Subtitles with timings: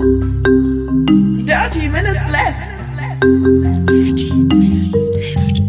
[0.00, 2.56] Dirty Minutes Left.
[3.86, 5.60] Dirty Minutes Left.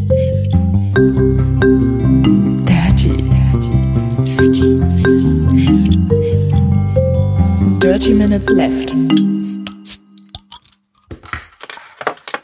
[2.66, 3.72] Dirty, dirty,
[4.24, 5.84] dirty Minutes Left.
[7.84, 8.94] Dirty Minutes Left.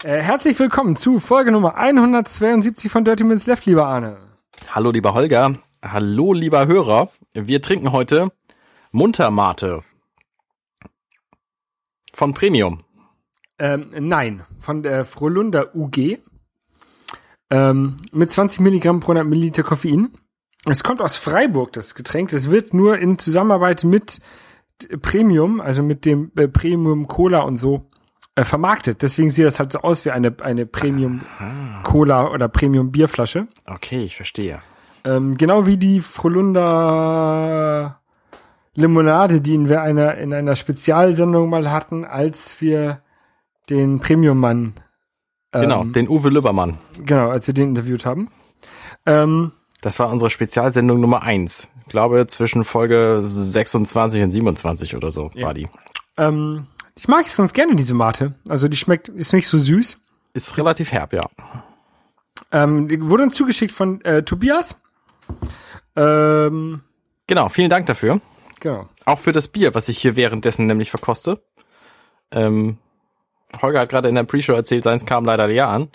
[0.04, 4.17] Äh, herzlich willkommen zu Folge Nummer 172 von Dirty Minutes Left, lieber Arne.
[4.71, 7.11] Hallo lieber Holger, hallo lieber Hörer.
[7.33, 8.33] Wir trinken heute
[8.91, 9.83] Muntermate
[12.18, 12.79] von Premium.
[13.59, 16.17] Ähm, nein, von der Frohlunder UG.
[17.52, 20.09] Ähm, mit 20 Milligramm pro 100 Milliliter Koffein.
[20.66, 22.34] Es kommt aus Freiburg, das Getränk.
[22.34, 24.20] Es wird nur in Zusammenarbeit mit
[25.03, 27.88] Premium, also mit dem äh, Premium Cola und so,
[28.34, 29.04] äh, vermarktet.
[29.04, 31.21] Deswegen sieht das halt so aus wie eine, eine Premium
[31.84, 33.48] Cola oder Premium Bierflasche.
[33.68, 34.59] Okay, ich verstehe.
[35.04, 38.02] Ähm, genau wie die Frohlunder
[38.77, 43.02] Limonade, die wir einer, in einer Spezialsendung mal hatten, als wir
[43.70, 44.76] den Premium-Mann,
[45.54, 46.77] ähm, Genau, den Uwe Lübbermann.
[47.04, 48.29] genau, als wir den interviewt haben.
[49.05, 49.51] Ähm,
[49.82, 51.68] Das war unsere Spezialsendung Nummer eins.
[51.82, 55.48] Ich glaube, zwischen Folge 26 und 27 oder so Ja.
[55.48, 55.68] war die.
[56.18, 58.35] ähm, ich mag es ganz gerne, diese Mate.
[58.48, 59.99] Also die schmeckt, ist nicht so süß.
[60.34, 61.26] Ist relativ herb, ja.
[62.51, 64.79] Ähm, wurde uns zugeschickt von äh, Tobias.
[65.96, 66.81] Ähm,
[67.28, 68.22] Genau, vielen Dank dafür.
[68.59, 68.88] Genau.
[69.06, 71.41] Auch für das Bier, was ich hier währenddessen nämlich verkoste.
[72.31, 72.78] Ähm,
[73.62, 75.90] Holger hat gerade in der Pre-Show erzählt, seins kam leider leer an.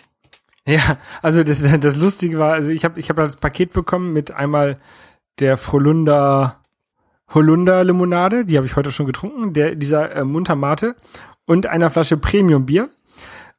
[0.67, 4.31] Ja, also das, das Lustige war, also ich habe ich hab das Paket bekommen mit
[4.31, 4.79] einmal
[5.41, 6.63] der Frohlunder
[7.35, 10.97] Holunder Limonade, die habe ich heute schon getrunken, der dieser äh, Muntermate
[11.47, 12.91] und einer Flasche Premium Bier.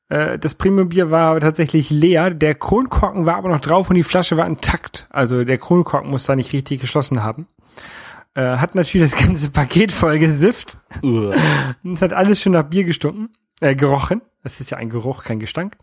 [0.09, 4.03] Äh, das Premium Bier war tatsächlich leer, der Kronkorken war aber noch drauf und die
[4.03, 5.07] Flasche war intakt.
[5.09, 7.47] Also der Kronkorken muss da nicht richtig geschlossen haben.
[8.35, 10.79] Äh, hat natürlich das ganze Paket voll gesifft.
[11.03, 13.29] Und es hat alles schon nach Bier gestunken,
[13.61, 14.21] äh, gerochen.
[14.43, 15.77] Das ist ja ein Geruch, kein Gestank.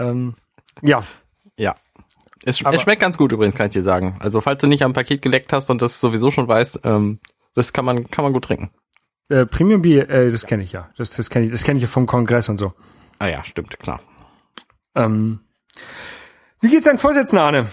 [0.00, 0.34] Ähm,
[0.80, 1.02] ja,
[1.56, 1.74] Ja.
[2.44, 4.16] Es, sch Aber- es schmeckt ganz gut übrigens, kann ich dir sagen.
[4.20, 7.20] Also falls du nicht am Paket geleckt hast und das sowieso schon weißt, ähm,
[7.54, 8.70] das kann man, kann man gut trinken.
[9.28, 10.90] Äh, Premium Bier, äh, das kenne ich ja.
[10.96, 12.72] Das, das kenne ich, das kenne ich ja vom Kongress und so.
[13.20, 14.00] Ah ja, stimmt, klar.
[14.96, 15.38] Ähm,
[16.60, 17.68] wie geht's deinen Vorsätzen, Arne?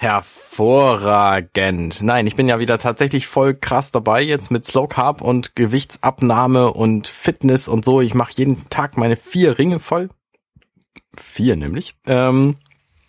[0.00, 2.00] Hervorragend.
[2.00, 6.72] Nein, ich bin ja wieder tatsächlich voll krass dabei jetzt mit Slow Carb und Gewichtsabnahme
[6.72, 8.00] und Fitness und so.
[8.00, 10.08] Ich mache jeden Tag meine vier Ringe voll.
[11.18, 11.96] Vier nämlich.
[12.06, 12.56] Ähm,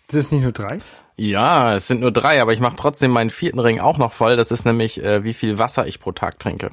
[0.08, 0.78] Das ist nicht nur drei.
[1.16, 4.36] ja, es sind nur drei, aber ich mache trotzdem meinen vierten Ring auch noch voll.
[4.36, 6.72] Das ist nämlich, äh, wie viel Wasser ich pro Tag trinke.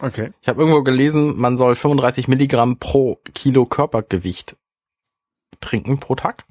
[0.00, 0.32] Okay.
[0.42, 4.56] Ich habe irgendwo gelesen, man soll 35 Milligramm pro Kilo Körpergewicht
[5.60, 6.44] trinken pro Tag.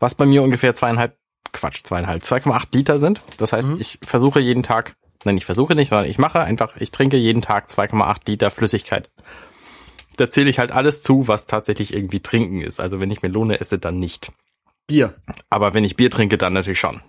[0.00, 1.17] Was bei mir ungefähr zweieinhalb,
[1.58, 3.20] Quatsch, zweieinhalb, 2,8 Liter sind.
[3.36, 3.76] Das heißt, Mhm.
[3.80, 7.42] ich versuche jeden Tag, nein, ich versuche nicht, sondern ich mache einfach, ich trinke jeden
[7.42, 9.10] Tag 2,8 Liter Flüssigkeit.
[10.16, 12.80] Da zähle ich halt alles zu, was tatsächlich irgendwie trinken ist.
[12.80, 14.32] Also wenn ich Melone esse, dann nicht.
[14.86, 15.14] Bier.
[15.50, 17.00] Aber wenn ich Bier trinke, dann natürlich schon.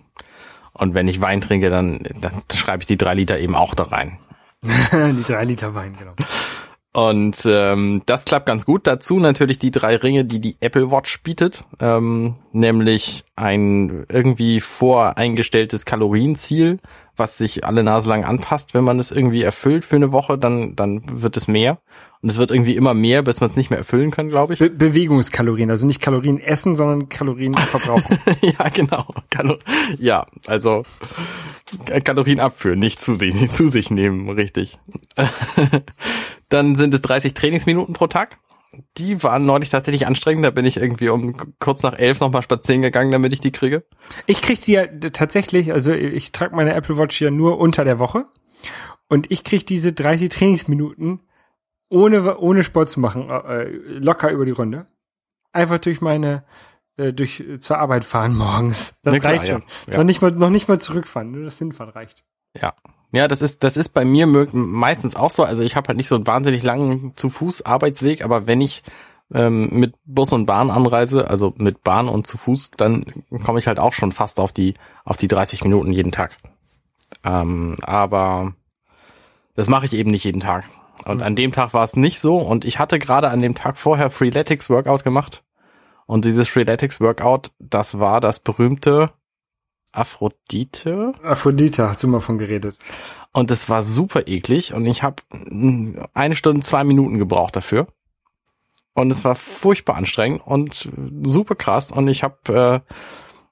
[0.72, 3.84] Und wenn ich Wein trinke, dann, dann schreibe ich die drei Liter eben auch da
[3.84, 4.18] rein.
[4.62, 6.14] die drei Liter Wein, genau.
[6.92, 8.86] Und ähm, das klappt ganz gut.
[8.86, 15.84] Dazu natürlich die drei Ringe, die die Apple Watch bietet, ähm, nämlich ein irgendwie voreingestelltes
[15.84, 16.78] Kalorienziel,
[17.16, 18.74] was sich alle Nase lang anpasst.
[18.74, 21.78] Wenn man es irgendwie erfüllt für eine Woche, dann dann wird es mehr.
[22.22, 24.58] Und es wird irgendwie immer mehr, bis man es nicht mehr erfüllen kann, glaube ich.
[24.58, 28.18] Be Bewegungskalorien, also nicht Kalorien essen, sondern Kalorien verbrauchen.
[28.42, 29.06] ja, genau.
[29.30, 29.56] Kalo
[29.98, 30.82] ja, also
[32.04, 34.78] Kalorien abführen, nicht zu sich, nicht zu sich nehmen, richtig.
[36.50, 38.38] Dann sind es 30 Trainingsminuten pro Tag.
[38.98, 40.44] Die waren neulich tatsächlich anstrengend.
[40.44, 43.84] Da bin ich irgendwie um kurz nach elf nochmal spazieren gegangen, damit ich die kriege.
[44.26, 47.98] ich krieg die ja tatsächlich, also ich trage meine Apple Watch ja nur unter der
[47.98, 48.26] Woche
[49.08, 51.20] und ich krieg diese 30 Trainingsminuten
[51.88, 54.86] ohne ohne Sport zu machen, äh, locker über die Runde.
[55.52, 56.44] Einfach durch meine
[56.96, 58.94] äh, durch äh, zur Arbeit fahren morgens.
[59.02, 59.62] Das Na klar, reicht schon.
[59.86, 59.98] ja, ja.
[59.98, 62.24] Noch nicht mal noch nicht mal zurückfahren, nur das Hinfahren reicht.
[62.60, 62.74] Ja.
[63.12, 65.42] Ja, das ist, das ist bei mir meistens auch so.
[65.42, 68.82] Also ich habe halt nicht so einen wahnsinnig langen zu Fuß Arbeitsweg, aber wenn ich
[69.32, 73.04] ähm, mit Bus und Bahn anreise, also mit Bahn und zu Fuß, dann
[73.44, 74.74] komme ich halt auch schon fast auf die,
[75.04, 76.36] auf die 30 Minuten jeden Tag.
[77.24, 78.54] Ähm, aber
[79.54, 80.64] das mache ich eben nicht jeden Tag.
[81.04, 82.38] Und an dem Tag war es nicht so.
[82.38, 85.42] Und ich hatte gerade an dem Tag vorher Freeletics Workout gemacht.
[86.06, 89.10] Und dieses Freeletics Workout, das war das berühmte
[89.92, 91.12] Aphrodite.
[91.22, 92.78] Aphrodite, hast du mal von geredet.
[93.32, 95.22] Und es war super eklig und ich habe
[96.14, 97.86] eine Stunde, zwei Minuten gebraucht dafür.
[98.94, 100.90] Und es war furchtbar anstrengend und
[101.22, 101.92] super krass.
[101.92, 102.94] Und ich habe, äh,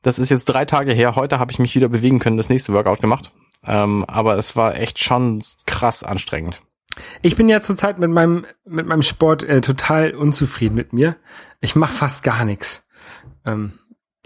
[0.02, 2.72] das ist jetzt drei Tage her, heute habe ich mich wieder bewegen können, das nächste
[2.72, 3.32] Workout gemacht.
[3.64, 6.62] Ähm, aber es war echt schon krass anstrengend.
[7.22, 11.16] Ich bin ja zurzeit mit meinem mit meinem Sport äh, total unzufrieden mit mir.
[11.60, 12.86] Ich mache fast gar nichts.
[13.46, 13.78] Ähm,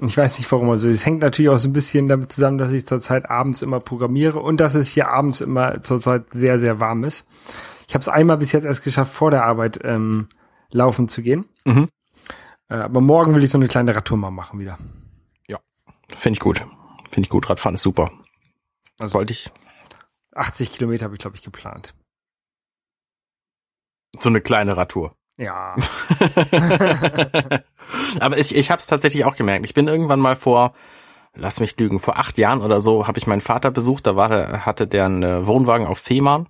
[0.07, 0.71] ich weiß nicht warum.
[0.71, 3.81] Also es hängt natürlich auch so ein bisschen damit zusammen, dass ich zurzeit abends immer
[3.81, 7.27] programmiere und dass es hier abends immer zurzeit sehr sehr warm ist.
[7.89, 10.29] Ich habe es einmal bis jetzt erst geschafft, vor der Arbeit ähm,
[10.71, 11.45] laufen zu gehen.
[11.65, 11.89] Mhm.
[12.69, 14.79] Äh, aber morgen will ich so eine kleine Radtour mal machen wieder.
[16.17, 16.59] Finde ich gut.
[17.11, 17.49] Finde ich gut.
[17.49, 18.11] Radfahren ist super.
[19.01, 19.51] Also Wollte ich
[20.35, 21.95] 80 Kilometer habe ich glaube ich geplant.
[24.21, 25.15] so eine kleine Radtour.
[25.37, 25.75] Ja.
[28.21, 29.65] Aber ich, ich habe es tatsächlich auch gemerkt.
[29.67, 30.73] Ich bin irgendwann mal vor,
[31.35, 34.07] lass mich lügen, vor acht Jahren oder so habe ich meinen Vater besucht.
[34.07, 36.47] Da war er, hatte der einen äh, Wohnwagen auf Fehmarn.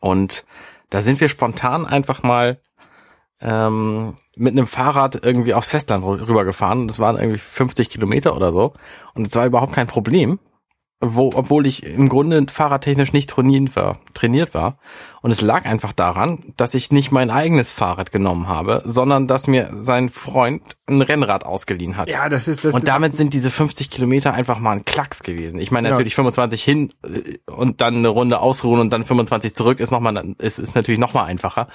[0.00, 0.44] Und
[0.90, 2.58] da sind wir spontan einfach mal
[3.40, 6.88] ähm, mit einem Fahrrad irgendwie aufs Festland rü- rübergefahren.
[6.88, 8.72] Das waren irgendwie 50 Kilometer oder so.
[9.14, 10.38] Und es war überhaupt kein Problem.
[11.00, 14.78] Wo, obwohl ich im Grunde fahrradtechnisch nicht trainiert war, trainiert war.
[15.20, 19.46] Und es lag einfach daran, dass ich nicht mein eigenes Fahrrad genommen habe, sondern dass
[19.46, 22.08] mir sein Freund ein Rennrad ausgeliehen hat.
[22.08, 22.74] ja, das ist das.
[22.74, 25.58] und damit sind diese 50 Kilometer einfach mal ein Klacks gewesen.
[25.58, 25.92] Ich meine Ja.
[25.94, 30.00] natürlich 25 hin äh, und dann eine Runde ausruhen und dann 25 zurück ist noch
[30.00, 31.68] mal ist, ist natürlich noch mal einfacher.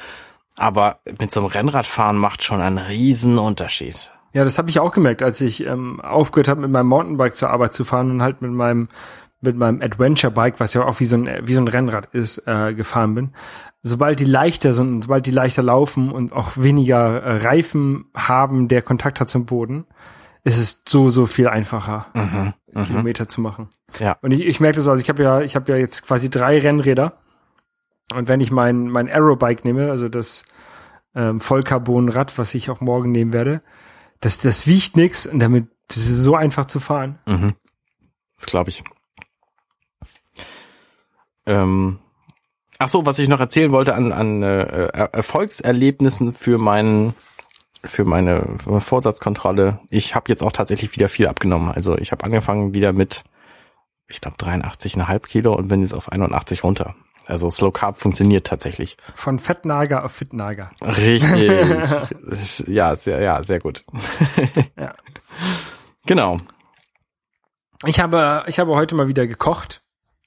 [0.58, 4.12] Aber mit so einem Rennradfahren macht schon einen riesen Unterschied.
[4.34, 7.50] Ja, das habe ich auch gemerkt, als ich ähm, aufgehört habe, mit meinem Mountainbike zur
[7.50, 8.88] Arbeit zu fahren und halt mit meinem
[9.44, 12.48] mit meinem Adventure Bike, was ja auch wie so ein wie so ein Rennrad ist,
[12.48, 13.30] äh, gefahren bin.
[13.84, 18.68] Sobald die leichter sind, und sobald die leichter laufen und auch weniger äh, Reifen haben,
[18.68, 19.86] der Kontakt hat zum Boden,
[20.44, 22.54] ist es so so viel einfacher, Mhm.
[22.86, 23.68] Kilometer zu machen.
[24.00, 24.18] Ja.
[24.22, 26.60] Und ich, ich merke das also, ich habe ja ich habe ja jetzt quasi drei
[26.60, 27.14] Rennräder
[28.14, 30.46] und wenn ich mein mein Aerobike nehme, also das
[31.16, 33.62] ähm, Vollcarbonrad, was ich auch morgen nehmen werde,
[34.22, 37.20] das, das wiegt nix und damit, das ist so einfach zu fahren.
[37.26, 37.56] Mhm.
[38.38, 38.84] Das glaube ich.
[41.46, 42.00] Ähm,
[42.80, 47.14] ach so, was ich noch erzählen wollte an, an äh, Er- Erfolgserlebnissen für meinen
[47.84, 49.80] für meine Vorsatzkontrolle.
[49.90, 51.72] Ich habe jetzt auch tatsächlich wieder viel abgenommen.
[51.72, 53.24] Also ich habe angefangen wieder mit,
[54.08, 56.94] ich glaube 83,5 Kilo und bin jetzt auf 81 runter.
[57.32, 58.98] Also Slow Carb funktioniert tatsächlich.
[59.16, 60.72] Von Fettnager auf Fitnager.
[60.82, 62.68] Richtig.
[62.68, 63.86] ja, sehr, ja, sehr gut.
[64.78, 64.94] Ja.
[66.06, 66.40] Genau.
[67.86, 69.82] Ich habe, ich habe heute mal wieder gekocht.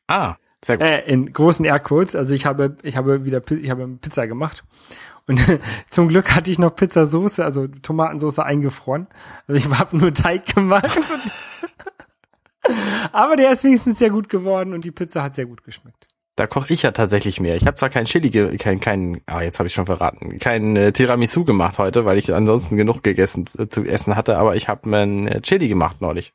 [0.07, 0.87] Ah, sehr gut.
[0.87, 2.17] Äh, in großen Airquotes.
[2.17, 4.65] Also ich habe, ich habe wieder, ich habe Pizza gemacht.
[5.27, 5.43] Und
[5.91, 9.09] zum Glück hatte ich noch Pizzasauce, also Tomatensauce eingefroren.
[9.47, 10.89] Also ich habe nur Teig gemacht.
[13.13, 16.09] Aber der ist wenigstens sehr gut geworden und die Pizza hat sehr gut geschmeckt.
[16.37, 17.55] Da koche ich ja tatsächlich mehr.
[17.55, 18.29] Ich habe zwar kein Chili,
[18.59, 22.35] kein, kein, ah, jetzt habe ich schon verraten, kein äh, Tiramisu gemacht heute, weil ich
[22.35, 26.01] ansonsten genug gegessen äh, zu essen hatte, aber ich habe mir ein äh, Chili gemacht
[26.01, 26.33] neulich.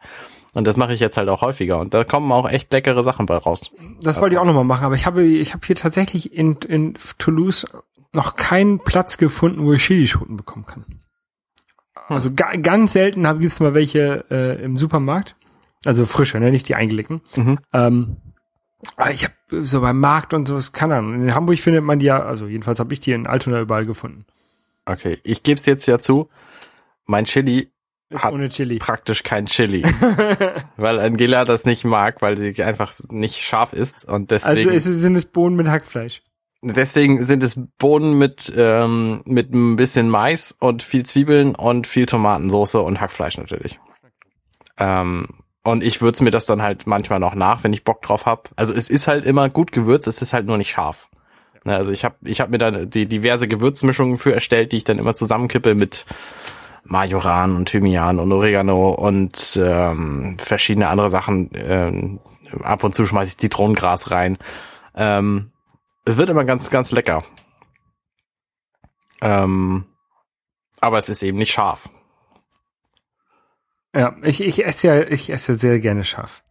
[0.53, 1.79] Und das mache ich jetzt halt auch häufiger.
[1.79, 3.71] Und da kommen auch echt leckere Sachen bei raus.
[4.01, 6.95] Das wollte ich auch nochmal machen, aber ich habe, ich habe hier tatsächlich in, in
[7.17, 7.67] Toulouse
[8.13, 10.85] noch keinen Platz gefunden, wo ich Chilischoten bekommen kann.
[12.07, 15.35] Also ga, ganz selten hab- gibt's mal welche äh, im Supermarkt.
[15.85, 17.21] Also frische, ne, nicht die eingelegten.
[17.35, 17.59] Mhm.
[17.71, 18.17] Ähm,
[18.95, 21.21] aber ich habe so beim Markt und sowas, keine Ahnung.
[21.21, 24.25] In Hamburg findet man die ja, also jedenfalls habe ich die in Altona überall gefunden.
[24.85, 26.29] Okay, ich gebe es jetzt ja zu.
[27.05, 27.69] Mein Chili
[28.09, 28.77] Ist Hat ohne Chili.
[28.79, 29.83] praktisch kein Chili,
[30.77, 34.83] weil Angela das nicht mag, weil sie einfach nicht scharf ist und Also deswegen es
[34.83, 36.21] sind es Bohnen mit Hackfleisch.
[36.61, 42.05] deswegen sind es Bohnen mit ähm, mit ein bisschen Mais und viel Zwiebeln und viel
[42.05, 43.79] Tomatensauce und Hackfleisch natürlich.
[44.77, 45.27] Ähm,
[45.71, 48.49] und ich würze mir das dann halt manchmal noch nach, wenn ich Bock drauf hab.
[48.55, 51.09] Also es ist halt immer gut gewürzt, es ist halt nur nicht scharf.
[51.65, 54.83] Ne, Also ich habe ich hab mir da die diverse Gewürzmischungen für erstellt, die ich
[54.83, 56.05] dann immer zusammenkippe mit
[56.83, 61.51] Majoran und Thymian und Oregano und ähm, verschiedene andere Sachen.
[61.55, 62.19] Ähm,
[62.63, 64.37] ab und zu schmeiße ich Zitronengras rein.
[64.95, 65.51] Ähm,
[66.05, 67.23] es wird immer ganz, ganz lecker.
[69.21, 69.85] Ähm,
[70.81, 71.89] aber es ist eben nicht scharf.
[73.95, 76.43] Ja, ich, ich esse ja, ich esse sehr gerne scharf.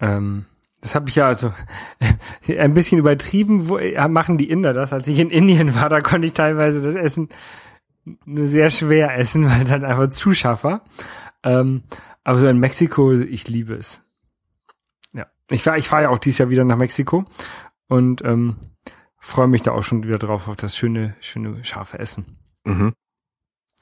[0.00, 0.46] Ähm,
[0.80, 1.52] das habe ich ja also
[2.48, 4.92] ein bisschen übertrieben, wo, ja, machen die Inder das.
[4.92, 7.28] Als ich in Indien war, da konnte ich teilweise das Essen
[8.24, 10.84] nur sehr schwer essen, weil es halt einfach zu scharf war.
[11.42, 11.82] Ähm,
[12.24, 14.02] aber so in Mexiko, ich liebe es.
[15.12, 17.24] Ja, ich war, ich fahre ja auch dieses Jahr wieder nach Mexiko
[17.88, 18.56] und ähm,
[19.18, 22.38] freue mich da auch schon wieder drauf auf das schöne, schöne scharfe Essen.
[22.64, 22.94] Mhm.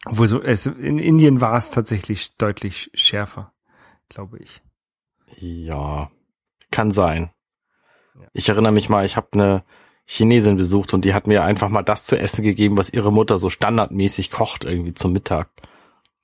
[0.04, 3.52] Obwohl so, es, in Indien war es tatsächlich deutlich schärfer,
[4.08, 4.62] glaube ich.
[5.38, 6.10] Ja,
[6.70, 7.30] kann sein.
[8.14, 8.26] Ja.
[8.32, 9.64] Ich erinnere mich mal, ich habe eine
[10.04, 13.38] Chinesin besucht und die hat mir einfach mal das zu essen gegeben, was ihre Mutter
[13.38, 15.50] so standardmäßig kocht irgendwie zum Mittag.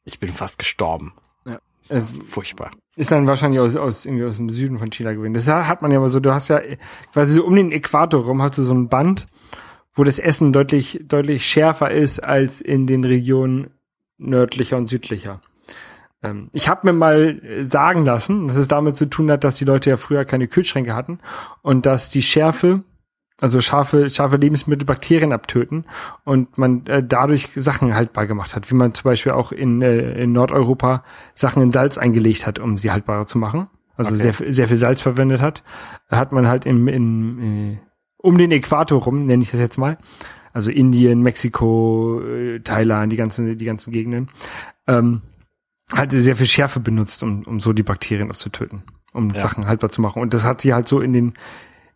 [0.05, 1.15] Ich bin fast gestorben.
[1.45, 1.59] Ja.
[1.89, 2.71] War Äh, furchtbar.
[2.95, 5.35] Ist dann wahrscheinlich aus, aus, irgendwie aus dem Süden von China gewesen.
[5.35, 6.61] Das hat man ja aber so, du hast ja
[7.13, 9.27] quasi so um den Äquator rum hast du so ein Band
[9.95, 13.71] wo das Essen deutlich, deutlich schärfer ist als in den Regionen
[14.19, 15.41] nördlicher und südlicher.
[16.23, 19.65] Ähm, ich habe mir mal sagen lassen, dass es damit zu tun hat, dass die
[19.65, 21.19] Leute ja früher keine Kühlschränke hatten
[21.63, 22.85] und dass die Schärfe,
[23.41, 25.85] also scharfe, scharfe Lebensmittel Bakterien abtöten
[26.25, 30.23] und man äh, dadurch Sachen haltbar gemacht hat, wie man zum Beispiel auch in, äh,
[30.23, 33.69] in Nordeuropa Sachen in Salz eingelegt hat, um sie haltbarer zu machen.
[33.97, 34.33] Also Okay.
[34.33, 35.65] sehr, sehr viel Salz verwendet hat,
[36.09, 37.79] hat man halt im, in, äh,
[38.23, 39.99] um den Äquator rum, nenne ich das jetzt mal,
[40.53, 44.29] also Indien, Mexiko, äh, Thailand, die ganzen, die ganzen Gegenden,
[44.87, 45.23] ähm,
[45.93, 49.41] halt sehr viel Schärfe benutzt, um, um so die Bakterien aufzutöten, um Ja.
[49.41, 50.23] Sachen haltbar zu machen.
[50.23, 51.33] Und das hat sie halt so in den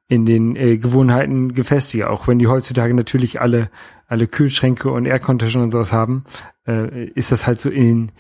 [0.08, 3.70] in den äh, Gewohnheiten gefestigt, auch wenn die heutzutage natürlich alle
[4.06, 6.24] alle Kühlschränke und Airconditioner und sowas haben,
[6.66, 8.12] äh, ist das halt so in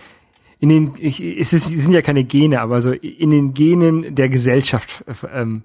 [0.58, 4.14] in den ich, es, ist, es sind ja keine Gene, aber so in den Genen
[4.14, 5.62] der Gesellschaft äh, ähm,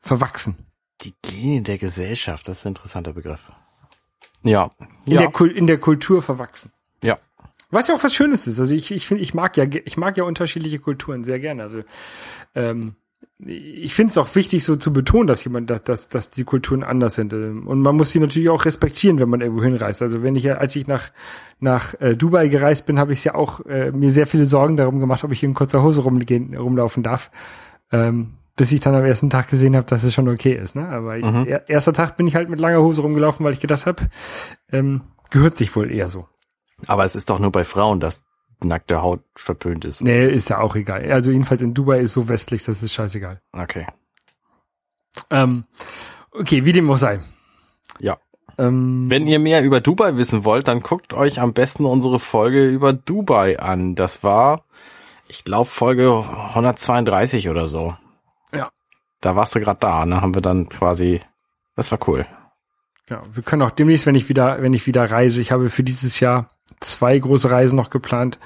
[0.00, 0.56] verwachsen.
[1.02, 3.50] Die Gene der Gesellschaft, das ist ein interessanter Begriff.
[4.42, 4.70] Ja.
[5.06, 5.20] In, ja.
[5.20, 6.70] der, Kul- in der Kultur verwachsen.
[7.02, 7.18] ja.
[7.70, 8.60] Was ja auch was Schönes ist.
[8.60, 11.64] Also ich, ich finde, ich mag ja, ich mag ja unterschiedliche Kulturen sehr gerne.
[11.64, 11.82] Also
[12.54, 12.94] ähm,
[13.40, 17.16] ich finde es auch wichtig, so zu betonen, dass jemand, dass, dass, die Kulturen anders
[17.16, 17.32] sind.
[17.32, 20.02] Ähm, Und man muss sie natürlich auch respektieren, wenn man irgendwo hinreist.
[20.02, 21.10] Also wenn ich ja, als ich nach
[21.58, 25.00] nach äh, Dubai gereist bin, habe ich ja auch äh, mir sehr viele Sorgen darum
[25.00, 27.32] gemacht, ob ich in kurzer Hose rumgehen, rumlaufen darf.
[27.90, 30.74] Ähm, bis ich dann am ersten Tag gesehen habe, dass es schon okay ist.
[30.76, 30.88] Ne?
[30.88, 31.46] Aber Mhm.
[31.46, 34.08] er, erster Tag bin ich halt mit langer Hose rumgelaufen, weil ich gedacht habe,
[34.70, 36.28] ähm, gehört sich wohl eher so.
[36.86, 38.22] Aber es ist doch nur bei Frauen, dass
[38.62, 40.02] nackte Haut verpönt ist.
[40.02, 41.10] Nee, ist ja auch egal.
[41.10, 43.40] Also jedenfalls in Dubai ist so westlich, das ist scheißegal.
[43.52, 43.86] Okay.
[45.30, 45.64] Ähm,
[46.32, 47.20] okay, wie dem auch sei.
[47.98, 48.16] Ja.
[48.56, 52.68] Ähm, Wenn ihr mehr über Dubai wissen wollt, dann guckt euch am besten unsere Folge
[52.68, 53.94] über Dubai an.
[53.96, 54.64] Das war,
[55.28, 57.96] ich glaube, Folge 132 oder so.
[59.24, 60.20] Da warst du gerade da, ne?
[60.20, 61.20] Haben wir dann quasi,
[61.76, 62.26] das war cool.
[63.06, 65.82] genau, wir können auch demnächst, wenn ich wieder, wenn ich wieder reise, ich habe für
[65.82, 66.50] dieses Jahr
[66.80, 68.38] zwei große Reisen noch geplant,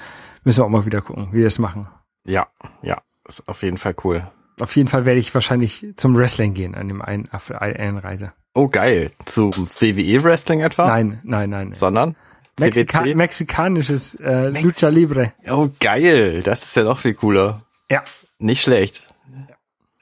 [0.43, 1.87] müssen wir auch mal wieder gucken, wie wir es machen.
[2.25, 2.47] Ja,
[2.81, 4.25] ja, ist auf jeden Fall cool.
[4.61, 8.33] Auf jeden Fall werde ich wahrscheinlich zum Wrestling gehen an dem einen, einen Reise.
[8.53, 9.11] Oh, geil.
[9.25, 10.87] Zu WWE Wrestling etwa?
[10.87, 11.73] Nein, nein, nein.
[11.73, 12.15] Sondern?
[12.59, 13.15] Mexika CWC?
[13.15, 15.33] mexikanisches äh, Mex- Lucha Libre.
[15.49, 16.41] Oh, geil.
[16.43, 17.61] Das ist ja noch viel cooler.
[17.89, 18.03] Ja,
[18.37, 19.07] Nicht schlecht.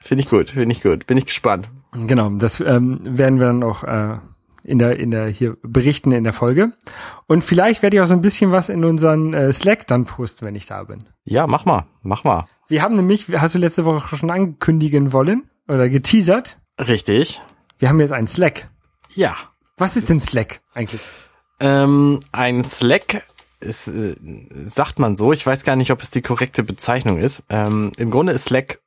[0.08, 1.06] Finde ich gut, finde ich gut.
[1.06, 1.68] Bin ich gespannt.
[1.92, 4.16] Genau, das ähm, werden wir dann auch äh,
[4.64, 6.72] in der in der hier berichten in der Folge.
[7.26, 10.46] Und vielleicht werde ich auch so ein bisschen was in unseren äh, Slack dann posten,
[10.46, 11.00] wenn ich da bin.
[11.24, 12.46] Ja, mach mal, mach mal.
[12.68, 16.58] Wir haben nämlich, hast du letzte Woche schon ankündigen wollen oder geteasert?
[16.80, 17.42] Richtig.
[17.78, 18.70] Wir haben jetzt einen Slack.
[19.14, 19.36] Ja.
[19.76, 21.02] Was ist denn Slack eigentlich?
[21.60, 23.24] Ähm, ein Slack
[23.60, 24.14] ist, äh,
[24.64, 27.44] sagt man so, ich weiß gar nicht, ob es die korrekte Bezeichnung ist.
[27.50, 28.80] Ähm, Im Grunde ist Slack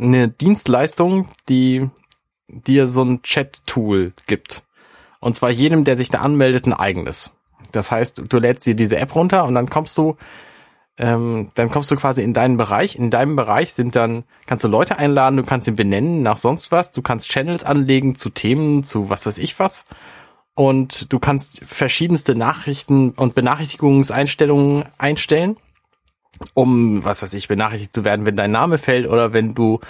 [0.00, 1.88] eine Dienstleistung, die
[2.48, 4.64] dir so ein Chat-Tool gibt.
[5.20, 7.32] Und zwar jedem, der sich da anmeldet, ein eigenes.
[7.72, 10.16] Das heißt, du lädst dir diese App runter und dann kommst du,
[10.98, 12.96] ähm, dann kommst du quasi in deinen Bereich.
[12.96, 16.72] In deinem Bereich sind dann, kannst du Leute einladen, du kannst sie benennen nach sonst
[16.72, 19.84] was, du kannst Channels anlegen zu Themen, zu was weiß ich was.
[20.54, 25.56] Und du kannst verschiedenste Nachrichten und Benachrichtigungseinstellungen einstellen,
[26.54, 29.80] um, was weiß ich, benachrichtigt zu werden, wenn dein Name fällt oder wenn du,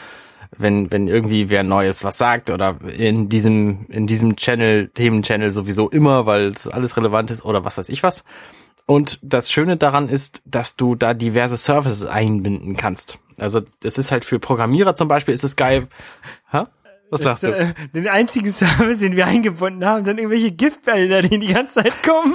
[0.56, 5.88] wenn, wenn irgendwie wer Neues was sagt oder in diesem, in diesem Channel, Themenchannel sowieso
[5.88, 8.25] immer, weil das alles relevant ist oder was weiß ich was.
[8.87, 13.18] Und das Schöne daran ist, dass du da diverse Services einbinden kannst.
[13.38, 15.87] Also das ist halt für Programmierer zum Beispiel ist es geil.
[16.50, 16.64] Hä?
[17.11, 17.49] Was sagst du?
[17.49, 22.02] Äh, Den einzigen Service, den wir eingebunden haben, sind irgendwelche Giftbilder, die die ganze Zeit
[22.02, 22.35] kommen.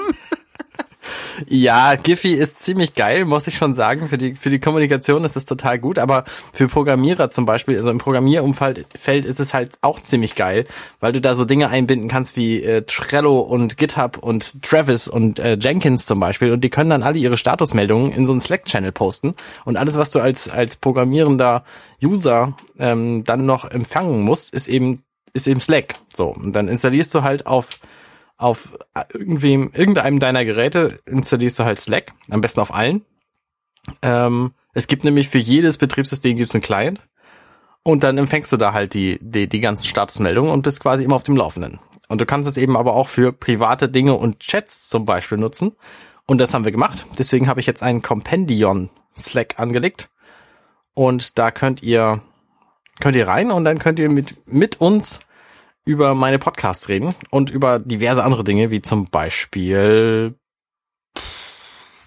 [1.48, 4.10] Ja, Giphy ist ziemlich geil, muss ich schon sagen.
[4.10, 6.24] Für die, für die Kommunikation ist es total gut, aber
[6.54, 10.66] für Programmierer zum Beispiel, also im Programmierumfeld Feld ist es halt auch ziemlich geil,
[11.00, 15.40] weil du da so Dinge einbinden kannst wie äh, Trello und GitHub und Travis und
[15.40, 18.92] äh, Jenkins zum Beispiel und die können dann alle ihre Statusmeldungen in so einen Slack-Channel
[18.92, 21.64] posten und alles, was du als, als programmierender
[22.04, 25.02] User ähm, dann noch empfangen musst, ist eben,
[25.34, 25.96] ist eben Slack.
[26.14, 27.70] So, und dann installierst du halt auf
[28.38, 28.78] auf
[29.14, 33.06] irgendwem, irgendeinem deiner Geräte installierst du halt Slack, am besten auf allen.
[34.02, 37.00] Ähm, es gibt nämlich für jedes Betriebssystem gibt's einen Client
[37.84, 41.16] und dann empfängst du da halt die, die, die ganzen Statusmeldungen und bist quasi immer
[41.16, 41.80] auf dem Laufenden.
[42.08, 45.76] Und du kannst es eben aber auch für private Dinge und Chats zum Beispiel nutzen.
[46.28, 47.06] Und das haben wir gemacht.
[47.18, 50.10] Deswegen habe ich jetzt einen Compendion Slack angelegt.
[50.94, 52.22] Und da könnt ihr,
[53.00, 55.20] könnt ihr rein und dann könnt ihr mit, mit uns
[55.86, 60.36] über meine Podcasts reden und über diverse andere Dinge, wie zum Beispiel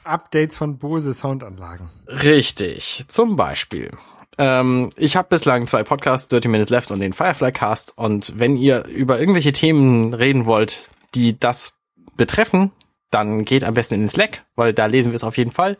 [0.04, 1.90] Updates von Bose Soundanlagen.
[2.08, 3.90] richtig, zum Beispiel.
[4.38, 7.96] Ähm, ich habe bislang zwei Podcasts, 30 Minutes Left und den Firefly Cast.
[7.96, 11.74] Und wenn ihr über irgendwelche Themen reden wollt, die das
[12.16, 12.72] betreffen,
[13.10, 15.76] dann geht am besten in den Slack, weil da lesen wir es auf jeden Fall.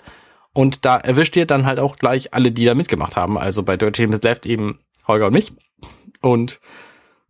[0.53, 3.39] Und da erwischt ihr dann halt auch gleich alle, die da mitgemacht haben.
[3.39, 5.53] Also bei Dirty Miss Left eben Holger und mich.
[6.21, 6.61] Und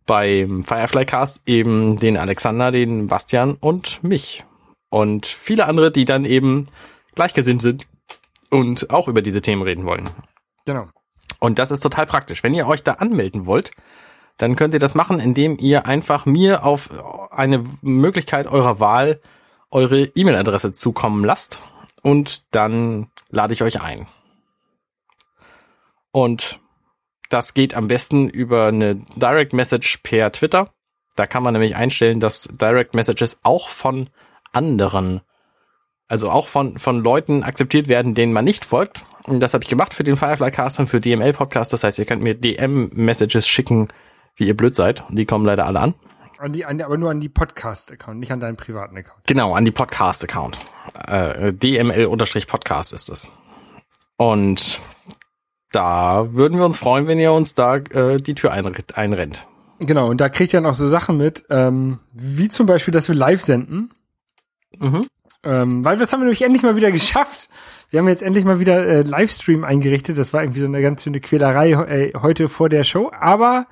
[0.09, 4.43] beim Firefly Cast eben den Alexander, den Bastian und mich.
[4.89, 6.65] Und viele andere, die dann eben
[7.13, 7.87] gleichgesinnt sind
[8.49, 10.09] und auch über diese Themen reden wollen.
[10.65, 10.87] Genau.
[11.39, 12.41] Und das ist total praktisch.
[12.41, 13.69] Wenn ihr euch da anmelden wollt,
[14.37, 16.89] dann könnt ihr das machen, indem ihr einfach mir auf
[17.31, 19.21] eine Möglichkeit eurer Wahl
[19.69, 21.61] eure E-Mail-Adresse zukommen lasst
[22.01, 24.07] und dann lade ich euch ein.
[26.11, 26.59] Und
[27.29, 30.73] das geht am besten über eine Direct Message per Twitter.
[31.15, 34.09] Da kann man nämlich einstellen, dass Direct Messages auch von
[34.51, 35.21] anderen,
[36.07, 39.05] also auch von, von Leuten akzeptiert werden, denen man nicht folgt.
[39.25, 41.71] Und das habe ich gemacht für den Firefly Cast und für DML Podcast.
[41.71, 43.89] Das heißt, ihr könnt mir DM-Messages schicken,
[44.35, 45.07] wie ihr blöd seid.
[45.07, 45.95] Und die kommen leider alle an.
[46.39, 49.27] An die, an, aber nur an die Podcast-Account, nicht an deinen privaten Account.
[49.27, 50.57] Genau, an die Podcast-Account.
[51.05, 53.27] Äh, DML-Podcast ist es.
[54.15, 54.81] Und
[55.71, 58.97] da würden wir uns freuen, wenn ihr uns da äh, die Tür einrennt.
[58.97, 59.47] einrennt.
[59.79, 63.15] Genau, und da kriegt ihr noch so Sachen mit, ähm, wie zum Beispiel, dass wir
[63.15, 63.91] live senden.
[64.77, 65.07] Mhm.
[65.43, 67.49] Ähm, weil das haben wir nämlich endlich mal wieder geschafft.
[67.89, 70.17] Wir haben jetzt endlich mal wieder äh, Livestream eingerichtet.
[70.17, 73.67] Das war irgendwie so eine ganz schöne Quälerei äh, heute vor der Show, aber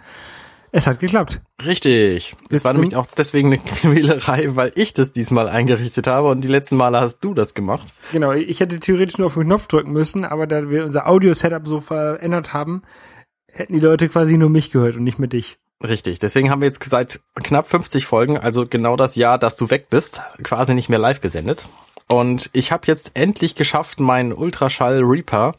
[0.71, 1.41] es hat geklappt.
[1.65, 2.35] Richtig.
[2.49, 6.49] Das war nämlich auch deswegen eine Quälerei, weil ich das diesmal eingerichtet habe und die
[6.49, 7.87] letzten Male hast du das gemacht.
[8.11, 11.67] Genau, ich hätte theoretisch nur auf den Knopf drücken müssen, aber da wir unser Audio-Setup
[11.67, 12.83] so verändert haben,
[13.51, 15.57] hätten die Leute quasi nur mich gehört und nicht mehr dich.
[15.85, 16.19] Richtig.
[16.19, 19.87] Deswegen haben wir jetzt seit knapp 50 Folgen, also genau das Jahr, dass du weg
[19.89, 21.65] bist, quasi nicht mehr live gesendet.
[22.09, 25.55] Und ich habe jetzt endlich geschafft, meinen Ultraschall Reaper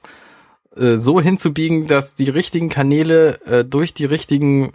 [0.76, 4.72] äh, so hinzubiegen, dass die richtigen Kanäle äh, durch die richtigen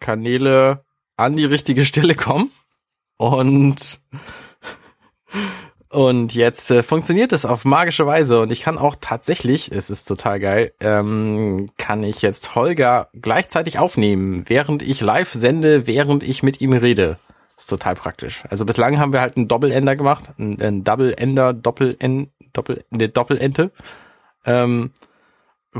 [0.00, 0.84] Kanäle
[1.16, 2.50] an die richtige Stelle kommen.
[3.16, 4.00] Und
[5.90, 10.04] und jetzt äh, funktioniert es auf magische Weise und ich kann auch tatsächlich, es ist
[10.04, 16.42] total geil, ähm, kann ich jetzt Holger gleichzeitig aufnehmen, während ich live sende, während ich
[16.42, 17.18] mit ihm rede.
[17.56, 18.44] Ist total praktisch.
[18.50, 23.70] Also bislang haben wir halt einen Doppelender gemacht, einen, einen Double-Ender, Doppel-N, Doppel, eine Doppelente,
[24.44, 24.92] ähm,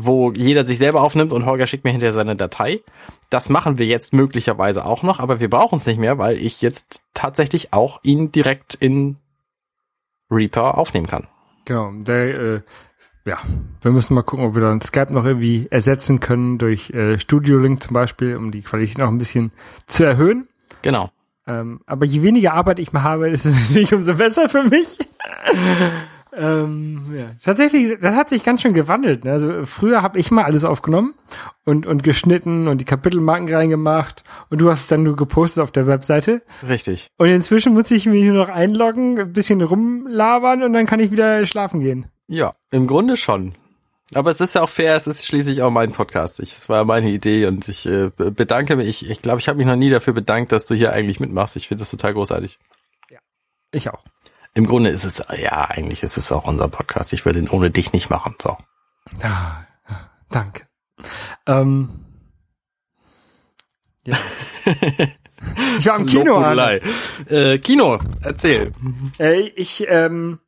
[0.04, 2.80] wo jeder sich selber aufnimmt und Holger schickt mir hinterher seine Datei.
[3.30, 6.62] Das machen wir jetzt möglicherweise auch noch, aber wir brauchen es nicht mehr, weil ich
[6.62, 9.16] jetzt tatsächlich auch ihn direkt in
[10.30, 11.26] Reaper aufnehmen kann.
[11.64, 12.60] Genau, der, äh,
[13.24, 13.38] ja,
[13.82, 17.58] wir müssen mal gucken, ob wir dann Skype noch irgendwie ersetzen können durch äh, Studio
[17.58, 19.52] Link zum Beispiel, um die Qualität noch ein bisschen
[19.86, 20.48] zu erhöhen.
[20.82, 21.10] Genau.
[21.46, 24.98] Ähm, aber je weniger Arbeit ich mal habe, ist es natürlich umso besser für mich.
[26.38, 27.30] ähm, ja.
[27.42, 29.24] Tatsächlich, das hat sich ganz schön gewandelt.
[29.24, 29.32] Ne?
[29.32, 31.14] Also früher habe ich mal alles aufgenommen
[31.64, 35.72] und, und geschnitten und die Kapitelmarken reingemacht und du hast es dann nur gepostet auf
[35.72, 36.42] der Webseite.
[36.66, 37.08] Richtig.
[37.16, 41.10] Und inzwischen muss ich mich nur noch einloggen, ein bisschen rumlabern und dann kann ich
[41.10, 42.06] wieder schlafen gehen.
[42.28, 43.54] Ja, im Grunde schon.
[44.14, 46.40] Aber es ist ja auch fair, es ist schließlich auch mein Podcast.
[46.40, 48.88] Ich, es war meine Idee und ich äh, be- bedanke mich.
[48.88, 51.20] Ich glaube, ich, glaub, ich habe mich noch nie dafür bedankt, dass du hier eigentlich
[51.20, 51.56] mitmachst.
[51.56, 52.58] Ich finde das total großartig.
[53.70, 54.02] Ich auch.
[54.58, 57.12] Im Grunde ist es, ja, eigentlich ist es auch unser Podcast.
[57.12, 58.34] Ich würde ihn ohne dich nicht machen.
[58.42, 58.56] So.
[59.22, 59.64] Ah,
[60.30, 60.66] danke.
[61.46, 61.90] Ähm,
[64.04, 64.16] ja.
[65.78, 66.40] ich war im Kino.
[66.40, 66.80] Lobhudelei.
[67.28, 68.72] Äh, Kino, erzähl.
[69.20, 70.40] Äh, ich, ähm,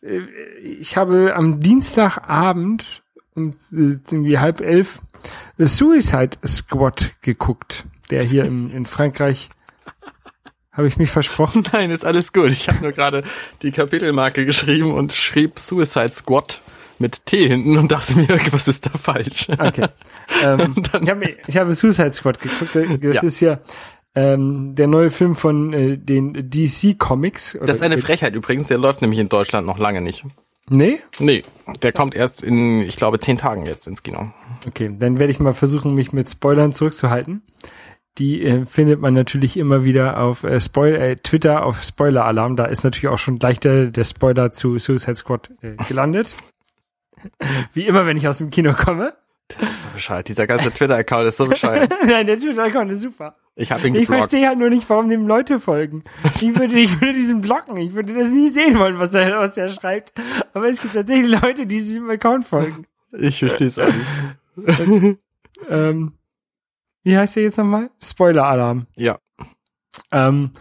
[0.00, 0.20] äh,
[0.62, 3.02] ich habe am Dienstagabend
[3.34, 5.02] um äh, irgendwie halb elf
[5.58, 9.50] The Suicide Squad geguckt, der hier in, in Frankreich
[10.80, 11.62] habe ich mich versprochen.
[11.72, 12.50] Nein, ist alles gut.
[12.52, 13.22] Ich habe nur gerade
[13.62, 16.62] die Kapitelmarke geschrieben und schrieb Suicide Squad
[16.98, 19.48] mit T hinten und dachte mir, was ist da falsch?
[19.50, 19.86] Okay.
[20.44, 22.74] ähm, dann- ich, habe, ich habe Suicide Squad geguckt.
[22.74, 23.22] Das Ja.
[23.22, 23.58] ist ja
[24.14, 27.58] ähm, der neue Film von äh, den DC Comics.
[27.60, 30.24] Das ist eine Frechheit übrigens, der läuft nämlich in Deutschland noch lange nicht.
[30.68, 31.00] Nee?
[31.18, 31.42] Nee,
[31.82, 34.30] der kommt erst in, ich glaube, zehn Tagen jetzt ins Kino.
[34.66, 37.42] Okay, dann werde ich mal versuchen, mich mit Spoilern zurückzuhalten.
[38.18, 42.56] Die äh, findet man natürlich immer wieder auf äh, Spoil äh, Twitter auf Spoiler Alarm.
[42.56, 46.34] Da ist natürlich auch schon gleich der, der Spoiler zu Suicide Squad äh, gelandet.
[47.72, 49.14] Wie immer, wenn ich aus dem Kino komme.
[49.48, 50.28] Das ist so bescheuert.
[50.28, 51.92] Dieser ganze Twitter-Account ist so bescheuert.
[52.06, 53.34] Nein, der Twitter-Account ist super.
[53.56, 54.30] Ich habe ihn Ich geblockt.
[54.30, 56.04] verstehe halt nur nicht, warum dem Leute folgen.
[56.36, 57.76] Ich würde, ich würde diesen blocken.
[57.78, 60.12] Ich würde das nie sehen wollen, was der, was der schreibt.
[60.54, 62.86] Aber es gibt tatsächlich Leute, die diesem Account folgen.
[63.12, 63.88] Ich verstehe es auch
[64.56, 65.18] nicht.
[65.68, 66.14] Ähm,
[67.02, 67.90] wie heißt der jetzt nochmal?
[68.02, 68.86] Spoiler-Alarm.
[68.96, 69.18] Ja.
[70.12, 70.52] Ähm,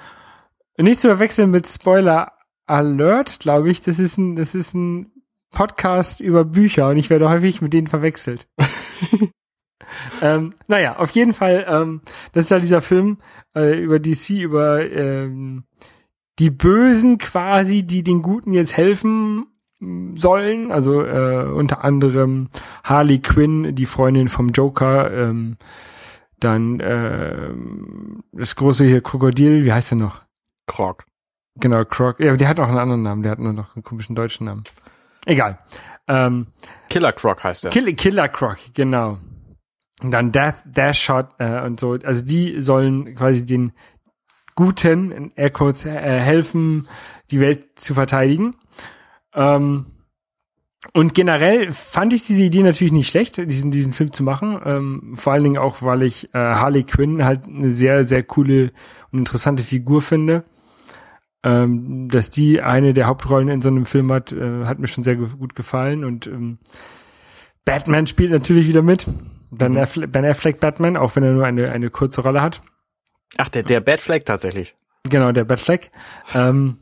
[0.77, 2.33] nicht zu verwechseln mit Spoiler
[2.65, 3.81] Alert, glaube ich.
[3.81, 5.11] Das ist ein, das ist ein
[5.51, 8.47] Podcast über Bücher und ich werde häufig mit denen verwechselt.
[10.21, 12.01] ähm, naja, auf jeden Fall, ähm,
[12.33, 13.17] das ist ja dieser Film
[13.55, 15.63] äh, über DC, über ähm,
[16.37, 19.47] die Bösen quasi, die den Guten jetzt helfen
[20.15, 20.71] sollen.
[20.71, 22.49] Also äh, unter anderem
[22.83, 25.57] Harley Quinn, die Freundin vom Joker, ähm,
[26.43, 27.49] dann äh,
[28.31, 30.21] das große hier Krokodil, wie heißt der noch?
[30.67, 31.05] Krog.
[31.55, 32.19] Genau, Croc.
[32.19, 34.63] Ja, der hat auch einen anderen Namen, der hat nur noch einen komischen deutschen Namen.
[35.25, 35.59] Egal.
[36.07, 36.47] Ähm,
[36.89, 37.71] Killer Croc heißt er.
[37.71, 39.17] Kill, Killer Croc, genau.
[40.01, 41.91] Und dann Death, Dash Shot äh, und so.
[42.03, 43.73] Also die sollen quasi den
[44.55, 46.87] Guten, in Aircodes, äh, helfen,
[47.31, 48.55] die Welt zu verteidigen.
[49.33, 49.85] Ähm,
[50.93, 54.59] und generell fand ich diese Idee natürlich nicht schlecht, diesen, diesen Film zu machen.
[54.65, 58.71] Ähm, vor allen Dingen auch, weil ich äh, Harley Quinn halt eine sehr, sehr coole
[59.11, 60.43] und interessante Figur finde.
[61.41, 65.05] Ähm, dass die eine der Hauptrollen in so einem Film hat, äh, hat mir schon
[65.05, 66.03] sehr gut gefallen.
[66.03, 66.57] Und ähm,
[67.63, 69.07] Batman spielt natürlich wieder mit.
[69.51, 69.77] Ben, Mhm.
[69.77, 72.61] Affleck, ben Affleck Batman, auch wenn er nur eine, eine kurze Rolle hat.
[73.37, 74.75] Ach, der, der Bad Flag tatsächlich.
[75.09, 75.91] Genau, der Batfleck.
[76.35, 76.77] Ähm,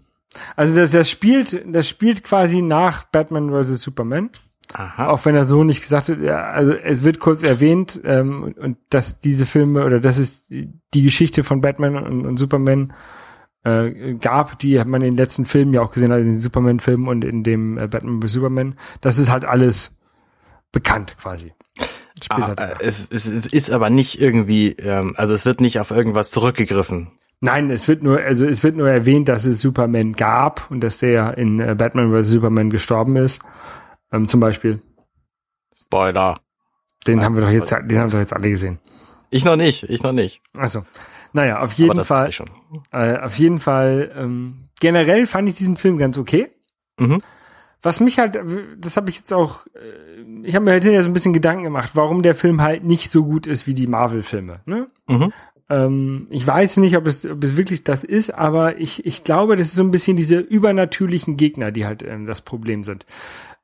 [0.56, 3.82] also das, das spielt, das spielt quasi nach Batman vs.
[3.82, 4.30] Superman.
[4.74, 5.08] Aha.
[5.08, 8.78] Auch wenn er so nicht gesagt hat, ja, also es wird kurz erwähnt, ähm, und,
[8.90, 12.94] dass diese Filme oder dass es die Geschichte von Batman und, und Superman
[13.64, 16.40] äh, gab, die hat man in den letzten Filmen ja auch gesehen hat, in den
[16.40, 18.34] Superman-Filmen und in dem äh, Batman vs.
[18.34, 18.76] Superman.
[19.00, 19.92] Das ist halt alles
[20.74, 21.54] bekannt quasi.
[22.30, 25.80] Ah, halt äh, es, es, es ist aber nicht irgendwie, ähm, also es wird nicht
[25.80, 27.12] auf irgendwas zurückgegriffen.
[27.40, 31.00] Nein, es wird nur, also es wird nur erwähnt, dass es Superman gab und dass
[31.00, 32.30] der in äh, Batman vs.
[32.30, 33.42] Superman gestorben ist.
[34.12, 34.82] Ähm, zum Beispiel.
[35.76, 36.40] Spoiler.
[37.06, 38.80] Den Ja, haben wir doch jetzt, den haben wir doch jetzt alle gesehen.
[39.30, 40.42] Ich noch nicht, ich noch nicht.
[40.56, 40.84] Also,
[41.34, 42.30] naja, auf jeden Fall,
[42.92, 46.50] äh, auf jeden Fall, ähm, generell fand ich diesen Film ganz okay.
[47.00, 47.22] Mhm.
[47.82, 48.40] Was mich halt,
[48.80, 51.64] das habe ich jetzt auch, äh, ich habe mir halt hinterher so ein bisschen Gedanken
[51.64, 54.62] gemacht, warum der Film halt nicht so gut ist wie die Marvel-Filme.
[54.66, 54.88] Ne?
[55.08, 55.32] Mhm.
[55.70, 59.56] Ähm, ich weiß nicht, ob es, ob es wirklich das ist, aber ich, ich glaube,
[59.56, 63.06] das ist so ein bisschen diese übernatürlichen Gegner, die halt ähm, das Problem sind.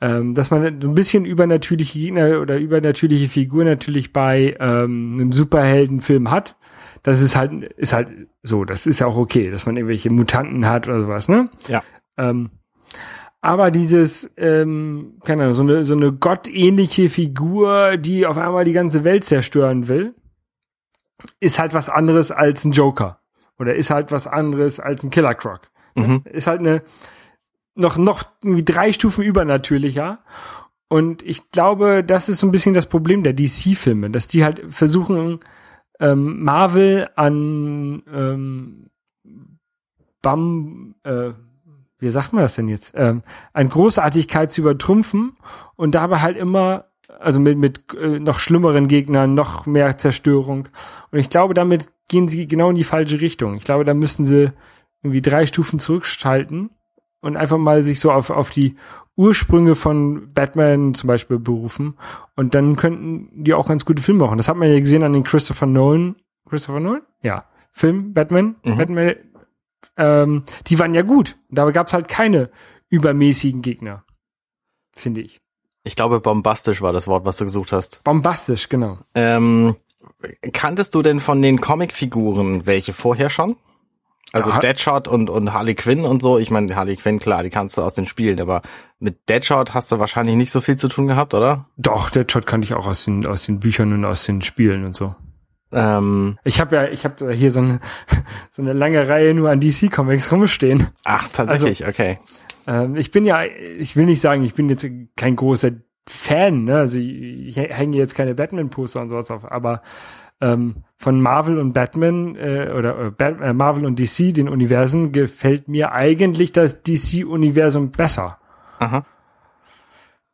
[0.01, 5.31] Ähm, dass man so ein bisschen übernatürliche Gegner oder übernatürliche Figuren natürlich bei ähm, einem
[5.31, 6.57] Superheldenfilm hat.
[7.03, 8.09] Das ist halt, ist halt
[8.43, 11.49] so, das ist ja auch okay, dass man irgendwelche Mutanten hat oder sowas, ne?
[11.67, 11.83] Ja.
[12.17, 12.49] Ähm,
[13.39, 18.71] aber dieses, ähm, keine Ahnung, so eine, so eine gottähnliche Figur, die auf einmal die
[18.71, 20.15] ganze Welt zerstören will,
[21.39, 23.19] ist halt was anderes als ein Joker.
[23.59, 25.61] Oder ist halt was anderes als ein Killer Croc.
[25.95, 26.23] Mhm.
[26.25, 26.81] Ist halt eine,
[27.75, 30.19] noch, noch irgendwie drei Stufen übernatürlicher.
[30.89, 34.61] Und ich glaube, das ist so ein bisschen das Problem der DC-Filme, dass die halt
[34.69, 35.39] versuchen,
[35.99, 38.89] ähm, Marvel an ähm,
[40.21, 41.31] Bam, äh,
[41.99, 42.93] wie sagt man das denn jetzt?
[42.95, 45.37] Ähm, an Großartigkeit zu übertrumpfen
[45.75, 46.85] und dabei halt immer,
[47.19, 50.69] also mit, mit äh, noch schlimmeren Gegnern, noch mehr Zerstörung.
[51.11, 53.55] Und ich glaube, damit gehen sie genau in die falsche Richtung.
[53.55, 54.51] Ich glaube, da müssen sie
[55.01, 56.69] irgendwie drei Stufen zurückschalten
[57.21, 58.75] und einfach mal sich so auf, auf die
[59.15, 61.95] Ursprünge von Batman zum Beispiel berufen.
[62.35, 64.37] Und dann könnten die auch ganz gute Filme machen.
[64.37, 66.15] Das hat man ja gesehen an den Christopher Nolan.
[66.49, 67.01] Christopher Nolan?
[67.21, 67.45] Ja.
[67.71, 68.77] Film, Batman, Mhm.
[68.77, 69.15] Batman,
[69.97, 71.37] ähm, die waren ja gut.
[71.49, 72.49] Da gab es halt keine
[72.89, 74.03] übermäßigen Gegner.
[74.93, 75.41] Finde ich.
[75.83, 78.03] Ich glaube, bombastisch war das Wort, was du gesucht hast.
[78.03, 78.99] Bombastisch, genau.
[79.15, 79.75] Ähm,
[80.53, 83.55] kanntest du denn von den Comicfiguren welche vorher schon?
[84.31, 84.59] Also Ja.
[84.59, 86.39] Deadshot und, und Harley Quinn und so.
[86.39, 88.63] Ich meine, Harley Quinn, klar, die kannst du aus den Spielen, aber
[88.99, 91.67] mit Deadshot hast du wahrscheinlich nicht so viel zu tun gehabt, oder?
[91.77, 94.85] Doch, der Shot kannte ich auch aus den, aus den Büchern und aus den Spielen
[94.85, 95.13] und so.
[95.71, 97.79] Ähm, Ich habe ja, ich habe hier so eine,
[98.51, 100.87] so eine lange Reihe nur an DC-Comics rumstehen.
[101.03, 102.19] ach, tatsächlich, Also okay.
[102.67, 105.71] Ähm, ich bin ja, ich will nicht sagen, ich bin jetzt kein großer
[106.07, 106.77] Fan, ne?
[106.77, 107.07] Also ich,
[107.47, 109.81] ich hänge jetzt keine Batman-Poster und sowas auf, aber
[110.41, 115.11] ähm, von Marvel und Batman äh, oder äh, Bat äh, Marvel und DC, den Universen,
[115.11, 118.37] gefällt mir eigentlich das DC-Universum besser.
[118.79, 119.05] Aha.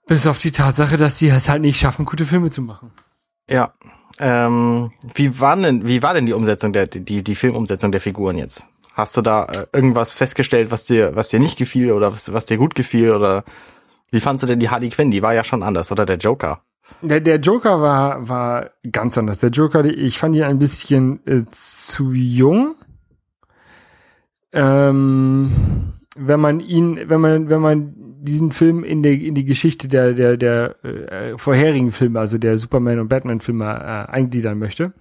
[0.07, 2.91] Bis auf die Tatsache, dass die es halt nicht schaffen, gute Filme zu machen.
[3.47, 3.73] Ja.
[4.19, 8.37] Ähm, wie war denn, wie war denn die Umsetzung der, die, die Filmumsetzung der Figuren
[8.37, 8.67] jetzt?
[8.99, 12.45] Hast du da äh, irgendwas festgestellt, was dir, was dir nicht gefiel oder was, was
[12.45, 13.45] dir gut gefiel oder
[14.11, 15.09] wie fandst du denn die Harley Quinn?
[15.09, 16.63] Die war ja schon anders, oder der Joker?
[17.01, 19.39] Der, der Joker war, war ganz anders.
[19.39, 22.75] Der Joker, ich fand ihn ein bisschen äh, zu jung.
[24.51, 29.87] Ähm, wenn man ihn, wenn man, wenn man diesen Film in die, in die Geschichte
[29.87, 34.91] der, der, der äh, vorherigen Filme, also der Superman und Batman Filme äh, eingliedern möchte,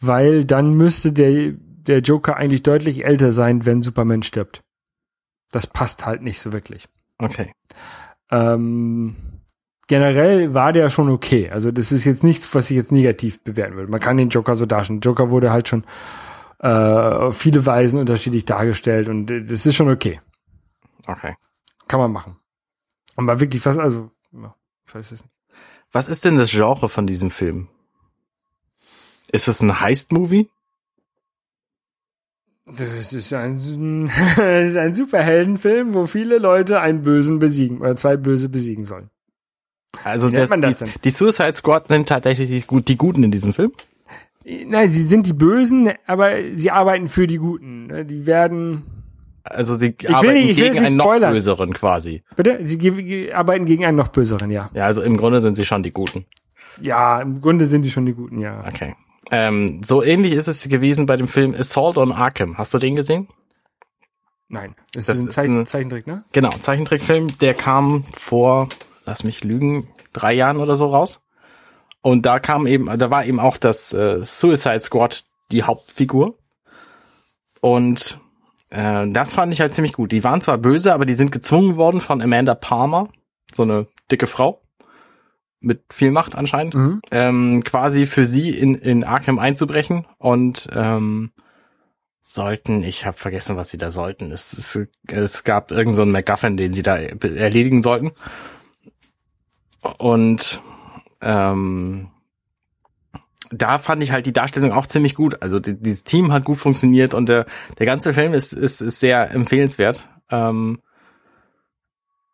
[0.00, 1.54] weil dann müsste der,
[1.86, 4.62] der Joker eigentlich deutlich älter sein, wenn Superman stirbt.
[5.50, 6.88] Das passt halt nicht so wirklich.
[7.18, 7.52] Okay.
[8.30, 9.16] Ähm,
[9.86, 11.50] generell war der schon okay.
[11.50, 13.90] Also das ist jetzt nichts, was ich jetzt negativ bewerten würde.
[13.90, 15.00] Man kann den Joker so darstellen.
[15.00, 15.84] Joker wurde halt schon
[16.60, 20.20] äh, auf viele Weisen unterschiedlich dargestellt und äh, das ist schon okay.
[21.06, 21.34] Okay.
[21.88, 22.36] Kann man machen.
[23.16, 24.10] Aber wirklich was, also,
[24.86, 25.34] ich weiß es nicht.
[25.90, 27.68] Was ist denn das Genre von diesem Film?
[29.30, 30.48] Ist es ein Heist-Movie?
[32.78, 33.56] Das ist ein,
[34.36, 39.10] das ist ein Superheldenfilm, wo viele Leute einen Bösen besiegen oder zwei Böse besiegen sollen.
[40.04, 43.52] Also das, das die, die Suicide Squad sind tatsächlich die, Gut- die Guten in diesem
[43.52, 43.72] Film.
[44.66, 47.86] Nein, sie sind die Bösen, aber sie arbeiten für die Guten.
[47.88, 48.04] ne?
[48.06, 48.82] Die werden,
[49.44, 51.32] Also sie arbeiten nicht- gegen einen noch spoilern.
[51.34, 52.22] böseren quasi.
[52.36, 54.70] bitte, sie arbeiten gegen einen noch Böseren, ja.
[54.74, 56.24] Ja, also im Grunde sind sie schon die Guten.
[56.80, 58.64] Ja, im Grunde sind die schon die Guten, ja.
[58.66, 58.94] Okay.
[59.32, 62.58] Ähm, so ähnlich ist es gewesen bei dem Film Assault on Arkham.
[62.58, 63.28] Hast du den gesehen?
[64.48, 66.24] Nein, das, Das ist ein ist eine- Zeichentrick, ne?
[66.32, 68.68] Genau, Zeichentrickfilm, der kam vor,
[69.06, 71.22] lass mich lügen, drei Jahren oder so raus.
[72.02, 76.34] Und da kam eben, da war eben auch das äh, Suicide Squad die Hauptfigur.
[77.60, 78.18] Und
[78.70, 80.12] äh, das fand ich halt ziemlich gut.
[80.12, 83.08] Die waren zwar böse, aber die sind gezwungen worden von Amanda Palmer,
[83.54, 84.60] so eine dicke Frau
[85.62, 87.00] mit viel Macht anscheinend, Mhm.
[87.10, 91.32] ähm, quasi für sie in, in Arkham einzubrechen und ähm,
[92.22, 94.30] sollten, ich habe vergessen, was sie da sollten.
[94.30, 98.12] Es, es, es gab irgendeinen so einen MacGuffin, den sie da erledigen sollten.
[99.98, 100.62] Und
[101.20, 102.08] ähm,
[103.50, 105.42] da fand ich halt die Darstellung auch ziemlich gut.
[105.42, 107.44] Also die, dieses Team hat gut funktioniert und der,
[107.78, 110.08] der ganze Film ist, ist, ist sehr empfehlenswert.
[110.30, 110.80] Ähm,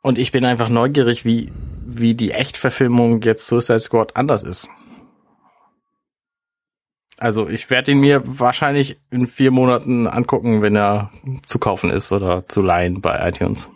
[0.03, 1.51] und ich bin einfach neugierig, wie,
[1.85, 4.69] wie die Echtverfilmung jetzt Suicide Squad anders ist.
[7.19, 11.11] Also ich werde ihn mir wahrscheinlich in vier Monaten angucken, wenn er
[11.47, 13.69] zu kaufen ist oder zu leihen bei iTunes.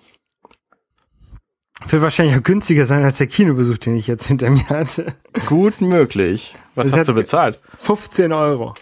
[1.89, 5.15] Wird wahrscheinlich auch günstiger sein als der Kinobesuch, den ich jetzt hinter mir hatte.
[5.47, 6.55] Gut möglich.
[6.77, 7.59] Was Das hast du bezahlt?
[7.77, 8.75] 15 Euro.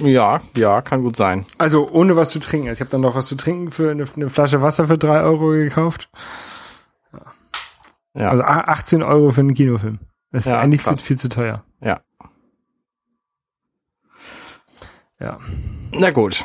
[0.00, 1.46] Ja, ja, kann gut sein.
[1.58, 2.72] Also ohne was zu trinken.
[2.72, 5.50] Ich habe dann noch was zu trinken für eine, eine Flasche Wasser für 3 Euro
[5.50, 6.08] gekauft.
[8.16, 9.98] Ja, Also a- 18 Euro für einen Kinofilm.
[10.32, 11.64] Das ist Ja, eigentlich zu, viel zu teuer.
[11.80, 12.00] ja.
[15.18, 15.38] Ja.
[15.92, 16.44] Na gut.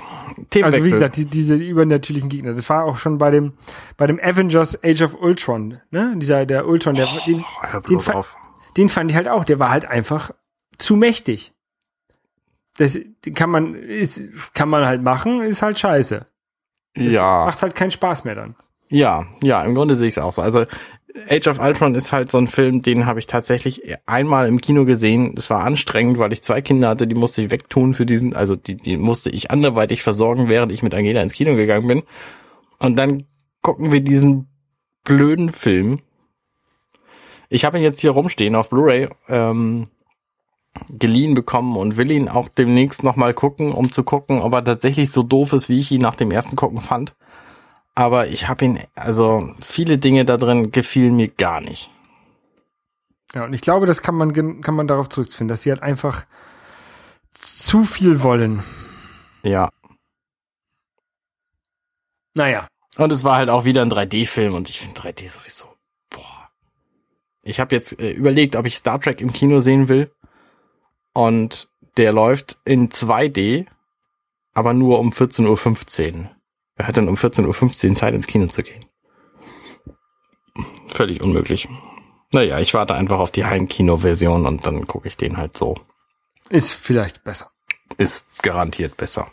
[0.64, 2.54] Also wie gesagt, die, diese übernatürlichen Gegner.
[2.54, 3.54] Das war auch schon bei dem
[3.98, 6.14] bei dem Avengers Age of Ultron, ne?
[6.18, 8.24] Dieser der Ultron, der den, Oh, den, bloß fa-
[8.78, 9.44] den fand ich halt auch.
[9.44, 10.32] Der war halt einfach
[10.78, 11.54] zu mächtig.
[12.78, 12.94] Das
[13.26, 14.22] den kann man ist
[14.54, 16.26] kann man halt machen, ist halt scheiße.
[16.96, 18.56] Ja, Macht halt keinen Spaß mehr dann.
[18.88, 20.42] ja, ja, im Grunde sehe ich es auch so.
[20.42, 20.66] Also
[21.30, 24.86] Age of Ultron ist halt so ein Film, den habe ich tatsächlich einmal im Kino
[24.86, 25.36] gesehen.
[25.36, 28.56] Das war anstrengend, weil ich zwei Kinder hatte, die musste ich wegtun für diesen, also
[28.56, 32.04] die, die musste ich anderweitig versorgen, während ich mit Angela ins Kino gegangen bin.
[32.80, 33.26] Und dann
[33.62, 34.48] gucken wir diesen
[35.04, 36.00] blöden Film.
[37.50, 39.88] Ich habe ihn jetzt hier rumstehen auf Blu-ray ähm,
[40.90, 45.12] geliehen bekommen und will ihn auch demnächst nochmal gucken, um zu gucken, ob er tatsächlich
[45.12, 47.16] so doof ist, wie ich ihn nach dem ersten Gucken fand.
[47.96, 51.92] Aber ich habe ihn, also viele Dinge da drin gefielen mir gar nicht.
[53.34, 56.26] Ja, und ich glaube, das kann man kann man darauf zurückfinden, dass sie halt einfach
[57.42, 58.64] zu viel wollen.
[59.44, 59.70] Ja.
[62.34, 62.68] Naja.
[62.98, 65.66] Und es war halt auch wieder ein 3D-Film und ich finde 3D sowieso,
[66.10, 66.50] boah.
[67.44, 70.12] Ich habe jetzt äh, überlegt, ob ich Star Trek im Kino sehen will.
[71.14, 73.66] Und der läuft in 2D,
[74.54, 76.30] aber nur um 14.15 Uhr.
[76.82, 78.86] Wer hat denn um 14.15 Uhr Zeit ins Kino zu gehen?
[80.88, 81.70] Völlig unmöglich.
[82.32, 85.76] Naja, ich warte einfach auf die Heimkino-Version und dann gucke ich den halt so.
[86.50, 87.52] Ist vielleicht besser.
[88.00, 89.30] Ist garantiert besser.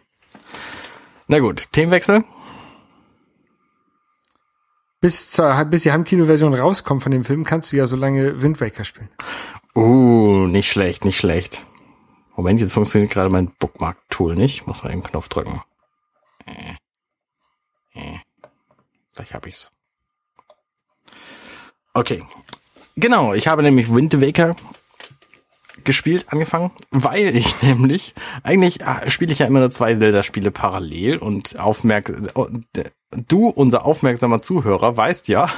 [1.27, 2.23] Na gut, Themenwechsel.
[5.01, 8.61] Bis, zur, bis die Heimkino-Version rauskommt von dem Film, kannst du ja so lange Wind
[8.61, 9.09] Waker spielen.
[9.75, 11.67] Uh, nicht schlecht, nicht schlecht.
[12.37, 14.67] Moment, jetzt funktioniert gerade mein Bookmark-Tool nicht.
[14.67, 15.63] Muss mal eben Knopf drücken.
[16.45, 16.75] Äh.
[17.99, 18.19] Äh.
[19.15, 19.73] Gleich hab ich's.
[21.95, 22.25] Okay.
[22.97, 24.57] Genau, ich habe nämlich Wind Waker
[25.85, 31.19] gespielt, angefangen, weil ich nämlich, eigentlich ah, spiele ich ja immer nur zwei Zelda-Spiele parallel
[31.19, 35.49] und aufmerk äh, du, unser aufmerksamer Zuhörer, weißt ja,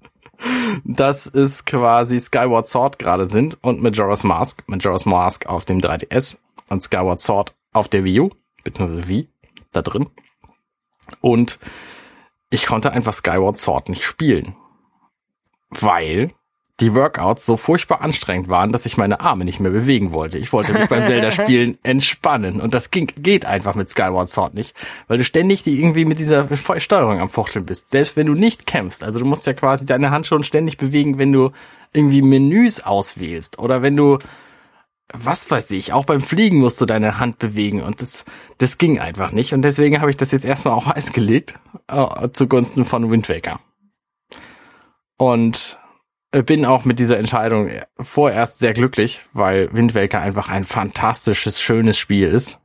[0.84, 6.36] dass es quasi Skyward Sword gerade sind und Majora's Mask, Majora's Mask auf dem 3DS
[6.68, 8.30] und Skyward Sword auf der Wii U,
[8.62, 9.28] beziehungsweise Wii,
[9.72, 10.10] da drin.
[11.20, 11.58] Und
[12.50, 14.56] ich konnte einfach Skyward Sword nicht spielen.
[15.70, 16.32] Weil
[16.80, 20.36] die Workouts so furchtbar anstrengend waren, dass ich meine Arme nicht mehr bewegen wollte.
[20.36, 22.60] Ich wollte mich beim Zelda-Spielen entspannen.
[22.60, 24.76] Und das ging, geht einfach mit Skyward Sword nicht,
[25.08, 26.46] weil du ständig die irgendwie mit dieser
[26.78, 27.90] Steuerung am Fuchteln bist.
[27.90, 29.04] Selbst wenn du nicht kämpfst.
[29.04, 31.50] Also du musst ja quasi deine Hand schon ständig bewegen, wenn du
[31.94, 34.18] irgendwie Menüs auswählst oder wenn du
[35.12, 38.24] was weiß ich, auch beim Fliegen musst du deine Hand bewegen und das,
[38.58, 39.52] das ging einfach nicht.
[39.52, 41.54] Und deswegen habe ich das jetzt erstmal auf Eis gelegt,
[41.88, 43.60] äh, zugunsten von Wind Waker.
[45.16, 45.78] Und
[46.44, 51.98] bin auch mit dieser Entscheidung vorerst sehr glücklich, weil Wind Waker einfach ein fantastisches, schönes
[51.98, 52.58] Spiel ist.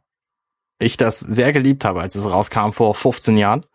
[0.80, 3.66] Ich das sehr geliebt habe, als es rauskam vor 15 Jahren.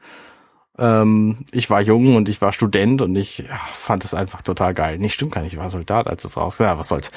[0.79, 4.75] Ähm, ich war jung und ich war Student und ich ja, fand es einfach total
[4.75, 4.99] geil.
[4.99, 6.65] Nee, stimmt gar nicht, ich war Soldat, als es rauskam.
[6.65, 7.11] Ja, was soll's.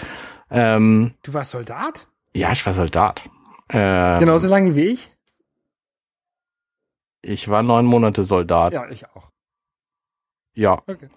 [0.52, 2.08] Ähm, Du warst Soldat?
[2.34, 3.30] ja, ich war Soldat.
[3.70, 5.12] Ähm, Genauso lange wie ich?
[7.22, 8.74] Ich war neun Monate Soldat.
[8.74, 9.30] Ja, ich auch.
[10.54, 10.74] ja.
[10.88, 11.10] Okay.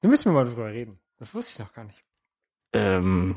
[0.00, 0.98] Da müssen wir mal drüber reden.
[1.18, 2.02] Das wusste ich noch gar nicht.
[2.72, 3.36] Ähm,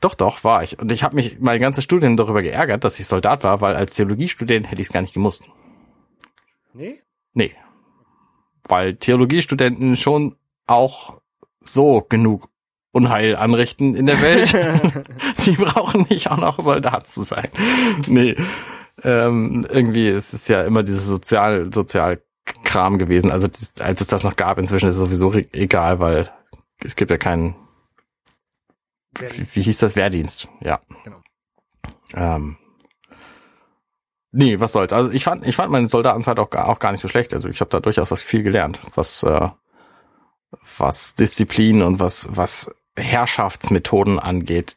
[0.00, 0.78] doch, doch, war ich.
[0.78, 3.94] Und ich habe mich mein ganzes Studium darüber geärgert, dass ich Soldat war, weil als
[3.94, 5.44] Theologiestudent hätte ich es gar nicht gemusst.
[6.74, 7.02] Nee?
[7.32, 7.54] Nee.
[8.64, 10.36] Weil Theologiestudenten schon
[10.66, 11.20] auch
[11.62, 12.50] so genug
[12.96, 14.54] Unheil anrichten in der Welt.
[15.46, 17.48] Die brauchen nicht auch noch Soldat zu sein.
[18.06, 18.36] Nee.
[19.02, 23.30] Ähm, irgendwie ist es ja immer dieses Sozial, Sozialkram gewesen.
[23.30, 26.30] Also als es das noch gab, inzwischen ist es sowieso egal, weil
[26.82, 27.54] es gibt ja keinen
[29.20, 29.96] wie, wie hieß das?
[29.96, 30.80] Wehrdienst, ja.
[31.04, 31.22] Genau.
[32.14, 32.56] Ähm,
[34.32, 34.92] nee, was soll's.
[34.92, 37.32] Also ich fand, ich fand meine Soldatenzeit auch gar, auch gar nicht so schlecht.
[37.34, 39.48] Also ich habe da durchaus was viel gelernt, was äh,
[40.78, 44.76] was Disziplin und was was Herrschaftsmethoden angeht.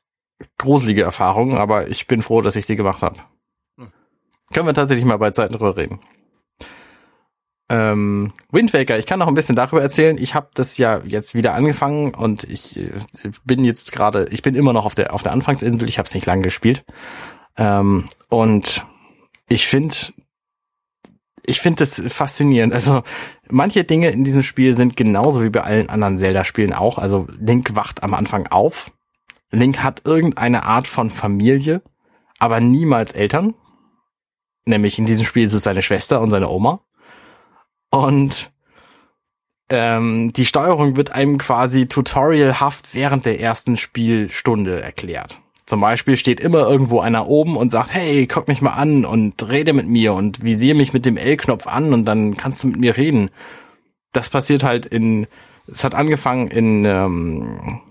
[0.57, 3.19] Gruselige Erfahrungen, aber ich bin froh, dass ich sie gemacht habe.
[3.77, 3.91] Hm.
[4.53, 5.99] Können wir tatsächlich mal bei Zeiten drüber reden.
[7.71, 10.17] Ähm, Wind Waker, ich kann noch ein bisschen darüber erzählen.
[10.19, 12.89] Ich habe das ja jetzt wieder angefangen und ich äh,
[13.43, 15.87] bin jetzt gerade, ich bin immer noch auf der auf der Anfangsinsel.
[15.87, 16.83] Ich habe es nicht lange gespielt
[17.57, 18.85] ähm, und
[19.47, 19.95] ich finde,
[21.45, 22.73] ich finde das faszinierend.
[22.73, 23.03] Also
[23.49, 26.97] manche Dinge in diesem Spiel sind genauso wie bei allen anderen Zelda-Spielen auch.
[26.97, 28.91] Also Link wacht am Anfang auf.
[29.51, 31.81] Link hat irgendeine Art von Familie,
[32.37, 33.55] aber niemals Eltern.
[34.65, 36.81] Nämlich in diesem Spiel ist es seine Schwester und seine Oma.
[37.89, 38.51] Und
[39.69, 45.41] ähm, die Steuerung wird einem quasi tutorialhaft während der ersten Spielstunde erklärt.
[45.69, 49.47] Zum Beispiel steht immer irgendwo einer oben und sagt, hey, guck mich mal an und
[49.47, 52.79] rede mit mir und visier mich mit dem L-Knopf an und dann kannst du mit
[52.79, 53.29] mir reden.
[54.11, 55.27] Das passiert halt in,
[55.71, 57.81] es hat angefangen in, ähm,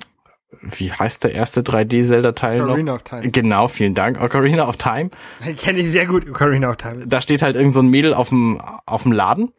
[0.60, 2.70] wie heißt der erste 3D-Zelda-Teil noch?
[2.70, 3.30] Ocarina of Time.
[3.30, 4.20] Genau, vielen Dank.
[4.20, 5.10] Ocarina of Time.
[5.56, 7.06] Kenne ich sehr gut, Ocarina of Time.
[7.06, 9.52] Da steht halt irgend so ein Mädel auf dem, auf dem Laden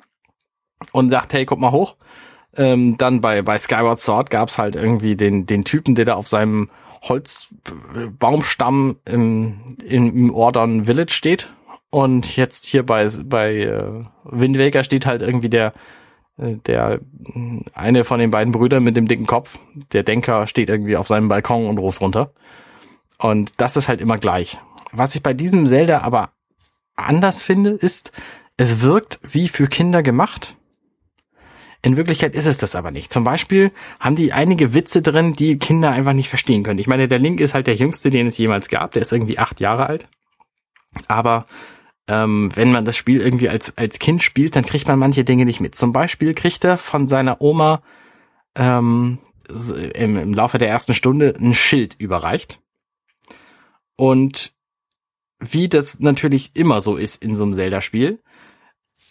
[0.91, 1.95] und sagt, hey, guck mal hoch.
[2.57, 6.27] Ähm, dann bei, bei Skyward Sword gab's halt irgendwie den, den Typen, der da auf
[6.27, 6.67] seinem
[7.01, 11.53] Holzbaumstamm im, im, im Ordon Village steht.
[11.91, 15.73] Und jetzt hier bei, bei äh, Wind Waker steht halt irgendwie der,
[16.37, 16.99] äh, der
[17.73, 19.57] eine von den beiden Brüdern mit dem dicken Kopf,
[19.93, 22.31] der Denker, steht irgendwie auf seinem Balkon und ruft runter.
[23.17, 24.59] Und das ist halt immer gleich.
[24.91, 26.29] Was ich bei diesem Zelda aber
[26.95, 28.11] anders finde, ist,
[28.57, 30.57] es wirkt wie für Kinder gemacht.
[31.81, 33.11] In Wirklichkeit ist es das aber nicht.
[33.11, 36.79] Zum Beispiel haben die einige Witze drin, die Kinder einfach nicht verstehen können.
[36.79, 38.91] Ich meine, der Link ist halt der jüngste, den es jemals gab.
[38.91, 40.09] Der ist irgendwie acht Jahre alt.
[41.07, 41.45] Aber
[42.07, 45.45] ähm, wenn man das Spiel irgendwie als, als Kind spielt, dann kriegt man manche Dinge
[45.45, 45.75] nicht mit.
[45.75, 47.81] Zum Beispiel kriegt er von seiner Oma
[48.55, 49.19] ähm,
[49.93, 52.59] im, im Laufe der ersten Stunde ein Schild überreicht.
[53.95, 54.53] Und
[55.39, 58.21] wie das natürlich immer so ist in so einem Zelda-Spiel,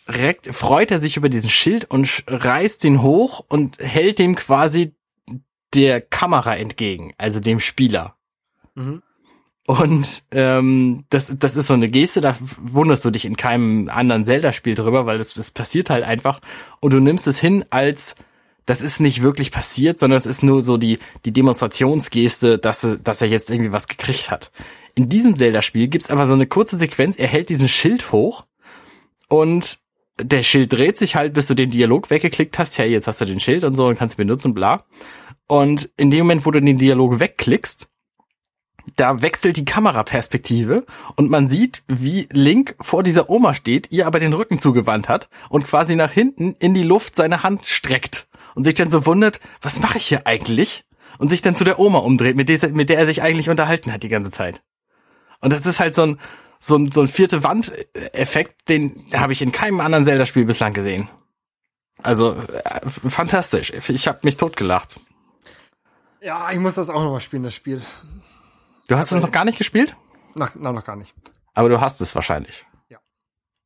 [0.08, 4.94] direkt freut er sich über diesen Schild und reißt ihn hoch und hält dem quasi
[5.74, 8.16] der Kamera entgegen, also dem Spieler.
[8.74, 9.02] Mhm.
[9.66, 14.24] Und ähm, das, das ist so eine Geste, da wunderst du dich in keinem anderen
[14.24, 16.40] Zelda-Spiel drüber, weil das, das passiert halt einfach.
[16.80, 18.16] Und du nimmst es hin als,
[18.64, 22.96] das ist nicht wirklich passiert, sondern es ist nur so die, die Demonstrationsgeste, dass, er-
[22.96, 24.52] dass er jetzt irgendwie was gekriegt hat.
[24.94, 28.46] In diesem Zelda-Spiel gibt's aber so eine kurze Sequenz, er hält diesen Schild hoch
[29.28, 29.80] und
[30.20, 32.78] der Schild dreht sich halt, bis du den Dialog weggeklickt hast.
[32.78, 34.84] Hey, jetzt hast du den Schild und so und kannst ihn benutzen, bla.
[35.46, 37.88] Und in dem Moment, wo du den Dialog wegklickst,
[38.96, 40.84] da wechselt die Kameraperspektive
[41.16, 45.28] und man sieht, wie Link vor dieser Oma steht, ihr aber den Rücken zugewandt hat
[45.50, 49.40] und quasi nach hinten in die Luft seine Hand streckt und sich dann so wundert,
[49.60, 50.84] was mache ich hier eigentlich?
[51.18, 53.92] Und sich dann zu der Oma umdreht, mit der, mit der er sich eigentlich unterhalten
[53.92, 54.62] hat die ganze Zeit.
[55.40, 56.20] Und das ist halt so ein,
[56.60, 61.08] so ein, so ein vierte Wand-Effekt, den habe ich in keinem anderen Zelda-Spiel bislang gesehen.
[62.02, 63.72] Also äh, fantastisch.
[63.72, 65.00] Ich habe mich totgelacht.
[66.20, 67.82] Ja, ich muss das auch noch mal spielen, das Spiel.
[68.88, 69.96] Du hast es noch gar nicht gespielt?
[70.34, 71.14] Noch, na, noch gar nicht.
[71.54, 72.66] Aber du hast es wahrscheinlich.
[72.88, 72.98] Ja.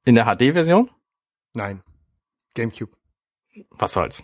[0.05, 0.91] In der HD-Version?
[1.55, 1.83] Nein.
[2.55, 2.93] Gamecube.
[3.71, 4.23] Was soll's.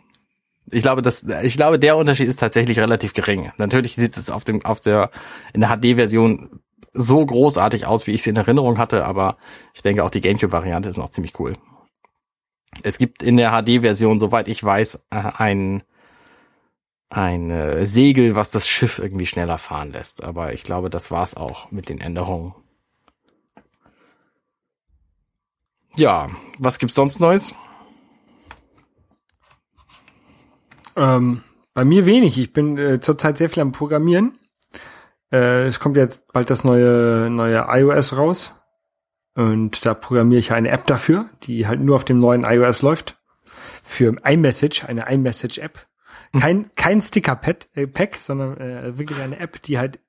[0.71, 3.53] Ich glaube, das, ich glaube, der Unterschied ist tatsächlich relativ gering.
[3.57, 5.11] Natürlich sieht es auf dem, auf der,
[5.55, 6.61] in der HD-Version
[6.99, 9.39] so großartig aus, wie ich es in Erinnerung hatte, aber
[9.73, 11.57] ich denke auch die Gamecube-Variante ist noch ziemlich cool.
[12.83, 15.83] Es gibt in der HD-Version, soweit ich weiß, äh, ein,
[17.09, 20.23] ein äh, Segel, was das Schiff irgendwie schneller fahren lässt.
[20.23, 22.55] Aber ich glaube, das war's auch mit den Änderungen.
[25.97, 27.55] Ja, was gibt's sonst Neues?
[30.97, 31.43] Ähm,
[31.75, 32.39] bei mir wenig.
[32.39, 34.38] Ich bin äh, zurzeit sehr viel am Programmieren.
[35.33, 38.55] Äh, es kommt jetzt bald das neue, neue iOS raus.
[39.35, 43.17] Und da programmiere ich eine App dafür, die halt nur auf dem neuen iOS läuft.
[43.85, 45.87] Für iMessage, eine iMessage-App.
[46.39, 50.01] Kein, kein Sticker-Pack, äh, Pack, sondern äh, wirklich eine App, die halt.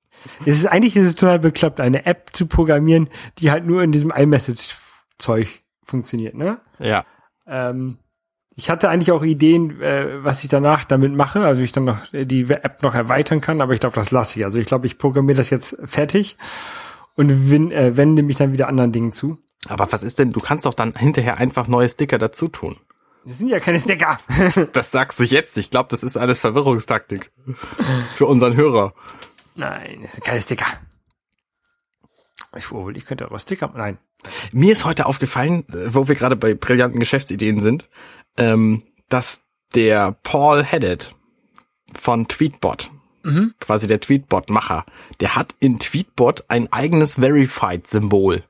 [0.45, 3.93] Es ist eigentlich ist es total bekloppt, eine App zu programmieren, die halt nur in
[3.93, 6.59] diesem iMessage-Zeug funktioniert, ne?
[6.77, 7.05] Ja.
[7.47, 7.99] Ähm,
[8.59, 12.01] ich hatte eigentlich auch Ideen, äh, was ich danach damit mache, also ich dann noch
[12.11, 14.43] die App noch erweitern kann, aber ich glaube, das lasse ich.
[14.43, 16.35] Also ich glaube, ich programmiere das jetzt fertig
[17.15, 19.37] und win, äh, wende mich dann wieder anderen Dingen zu.
[19.69, 22.75] Aber was ist denn, du kannst doch dann hinterher einfach neue Sticker dazu tun.
[23.23, 24.17] Das sind ja keine Sticker.
[24.73, 25.57] Das sagst du jetzt.
[25.57, 27.31] Ich glaube, das ist alles Verwirrungstaktik.
[28.15, 28.93] Für unseren Hörer.
[29.55, 30.67] Nein, das sind keine Sticker.
[32.57, 33.71] Ich, wohl, ich könnte aber Sticker.
[33.73, 33.99] Nein.
[34.51, 37.87] Mir ist heute aufgefallen, äh, wo wir gerade bei brillanten Geschäftsideen sind,
[38.39, 39.43] ähm, dass
[39.75, 41.13] der Paul Haddad
[41.95, 42.91] von Tweetbot,
[43.23, 43.53] Mhm.
[43.59, 44.85] quasi der Tweetbot-Macher,
[45.19, 48.43] der hat in Tweetbot ein eigenes Verified-Symbol.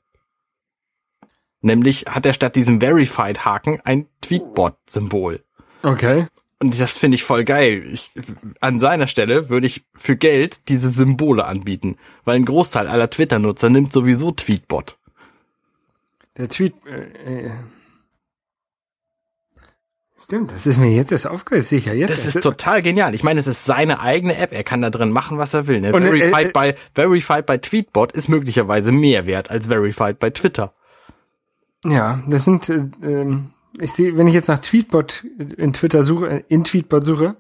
[1.62, 5.44] Nämlich hat er statt diesem Verified-Haken ein Tweetbot-Symbol.
[5.84, 6.28] Okay.
[6.62, 7.84] Und das finde ich voll geil.
[7.92, 8.12] Ich,
[8.60, 13.70] an seiner Stelle würde ich für Geld diese Symbole anbieten, weil ein Großteil aller Twitter-Nutzer
[13.70, 14.98] nimmt sowieso Tweetbot.
[16.38, 16.74] Der Tweet.
[16.86, 17.52] Äh, äh.
[20.30, 21.95] Stimmt, das ist mir jetzt erst aufgefallen, sicher.
[21.95, 23.15] Jetzt Das ist total genial.
[23.15, 24.53] Ich meine, es ist seine eigene App.
[24.53, 25.82] Er kann da drin machen, was er will.
[25.82, 25.91] Ne?
[25.91, 30.30] Und, äh, Verified, äh, bei, Verified bei Tweetbot ist möglicherweise mehr wert als Verified bei
[30.30, 30.75] Twitter.
[31.84, 35.25] Ja, das sind, äh, ähm, ich sehe, wenn ich jetzt nach Tweetbot
[35.57, 37.36] in Twitter suche, äh, in Tweetbot suche,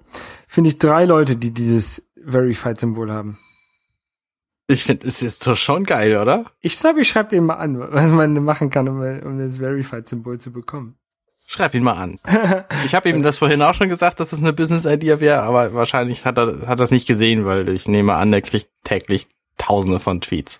[0.47, 3.37] finde ich drei Leute, die dieses Verified-Symbol haben.
[4.65, 6.45] Ich finde, es ist doch schon geil, oder?
[6.59, 10.39] Ich glaube, ich schreibe den mal an, was man machen kann, um, um das Verified-Symbol
[10.39, 10.95] zu bekommen.
[11.51, 12.19] Schreib ihn mal an.
[12.85, 16.23] Ich habe ihm das vorhin auch schon gesagt, dass es eine Business-Idea wäre, aber wahrscheinlich
[16.23, 19.27] hat er hat das nicht gesehen, weil ich nehme an, der kriegt täglich
[19.57, 20.59] Tausende von Tweets.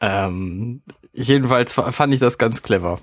[0.00, 0.82] Ähm,
[1.12, 2.98] jedenfalls fa- fand ich das ganz clever.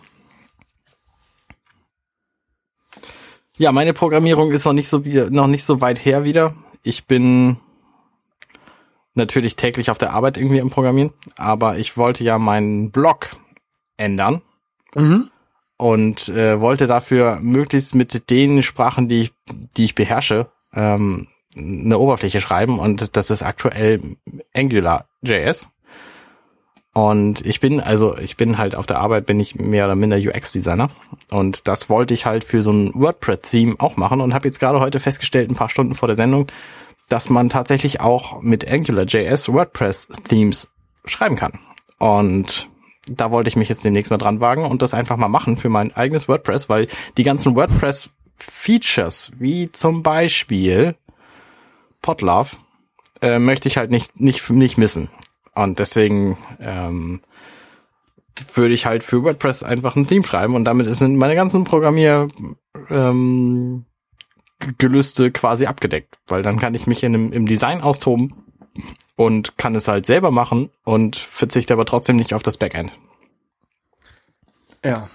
[3.57, 6.53] Ja, meine Programmierung ist noch nicht so wieder, noch nicht so weit her wieder.
[6.83, 7.57] Ich bin
[9.15, 13.29] natürlich täglich auf der Arbeit irgendwie im Programmieren, aber ich wollte ja meinen Blog
[13.97, 14.41] ändern
[14.95, 15.29] Mhm.
[15.79, 19.33] Und äh, wollte dafür möglichst mit den Sprachen, die ich,
[19.77, 21.27] die ich beherrsche, ähm,
[21.57, 24.17] eine Oberfläche schreiben und das ist aktuell
[24.53, 25.69] AngularJS.
[26.93, 30.17] Und ich bin, also ich bin halt auf der Arbeit, bin ich mehr oder minder
[30.17, 30.89] UX-Designer
[31.31, 34.81] und das wollte ich halt für so ein WordPress-Theme auch machen und habe jetzt gerade
[34.81, 36.47] heute festgestellt, ein paar Stunden vor der Sendung,
[37.07, 40.71] dass man tatsächlich auch mit AngularJS WordPress-Themes
[41.05, 41.53] schreiben kann.
[41.99, 42.69] Und
[43.09, 45.69] da wollte ich mich jetzt demnächst mal dran wagen und das einfach mal machen für
[45.69, 46.87] mein eigenes WordPress, weil
[47.17, 50.95] die ganzen WordPress-Features, wie zum Beispiel
[52.01, 52.57] Podlove,
[53.21, 55.09] äh, möchte ich halt nicht, nicht, nicht missen.
[55.55, 57.21] Und deswegen ähm,
[58.53, 62.29] würde ich halt für WordPress einfach ein Theme schreiben und damit sind meine ganzen Programmier
[62.89, 63.85] ähm,
[64.77, 68.48] Gelüste quasi abgedeckt, weil dann kann ich mich in einem, im Design austoben
[69.15, 72.91] und kann es halt selber machen und verzichte aber trotzdem nicht auf das Backend.
[74.83, 75.09] Ja.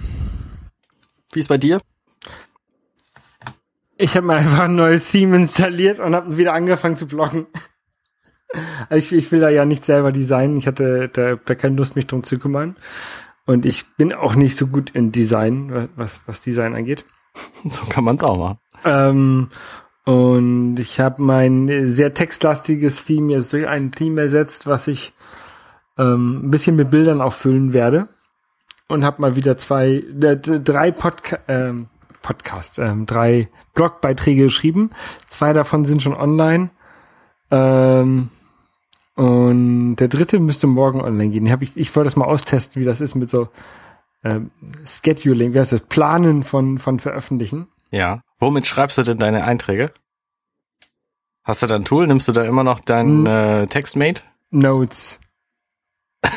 [1.33, 1.81] Wie ist bei dir?
[3.97, 7.47] Ich habe mir einfach ein neues Theme installiert und habe wieder angefangen zu bloggen.
[8.91, 10.57] Ich, ich will da ja nicht selber designen.
[10.57, 12.77] Ich hatte da, da keine Lust, mich drum zu kümmern.
[13.47, 17.05] Und ich bin auch nicht so gut in Design, was, was Design angeht.
[17.69, 18.59] So kann man es auch machen.
[18.85, 19.49] Ähm,
[20.05, 25.13] und ich habe mein sehr textlastiges Theme jetzt durch ein Theme ersetzt, was ich
[25.99, 28.09] ähm, ein bisschen mit Bildern auffüllen werde.
[28.87, 31.87] Und habe mal wieder zwei, äh, drei Podca ähm,
[32.21, 34.91] Podcasts, ähm, drei Blogbeiträge geschrieben.
[35.27, 36.71] Zwei davon sind schon online.
[37.51, 38.31] Ähm,
[39.15, 41.51] und der dritte müsste morgen online gehen.
[41.51, 43.49] Hab ich, ich wollte das mal austesten, wie das ist mit so
[44.25, 44.51] ähm,
[44.87, 47.69] Scheduling, wie heißt das, Planen von, von Veröffentlichen.
[47.91, 48.23] Ja.
[48.45, 49.91] Womit schreibst du denn deine Einträge?
[51.45, 52.07] Hast du da ein Tool?
[52.07, 53.27] Nimmst du da immer noch dein Hm.
[53.27, 54.21] äh, Textmate?
[54.51, 55.19] Notes.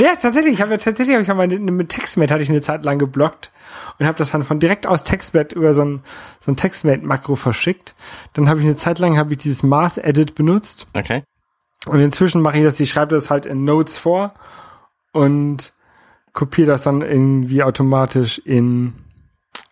[0.00, 2.84] ja, tatsächlich, ich habe ja tatsächlich habe ich meine, mit Textmate hatte ich eine Zeit
[2.84, 3.50] lang geblockt
[3.98, 6.02] und habe das dann von direkt aus Textmate über so ein
[6.38, 7.96] so ein Textmate Makro verschickt.
[8.34, 11.24] Dann habe ich eine Zeit lang habe ich dieses Math Edit benutzt Okay.
[11.88, 14.34] und inzwischen mache ich das, ich schreibe das halt in Notes vor
[15.12, 15.72] und
[16.32, 18.94] kopiere das dann irgendwie automatisch in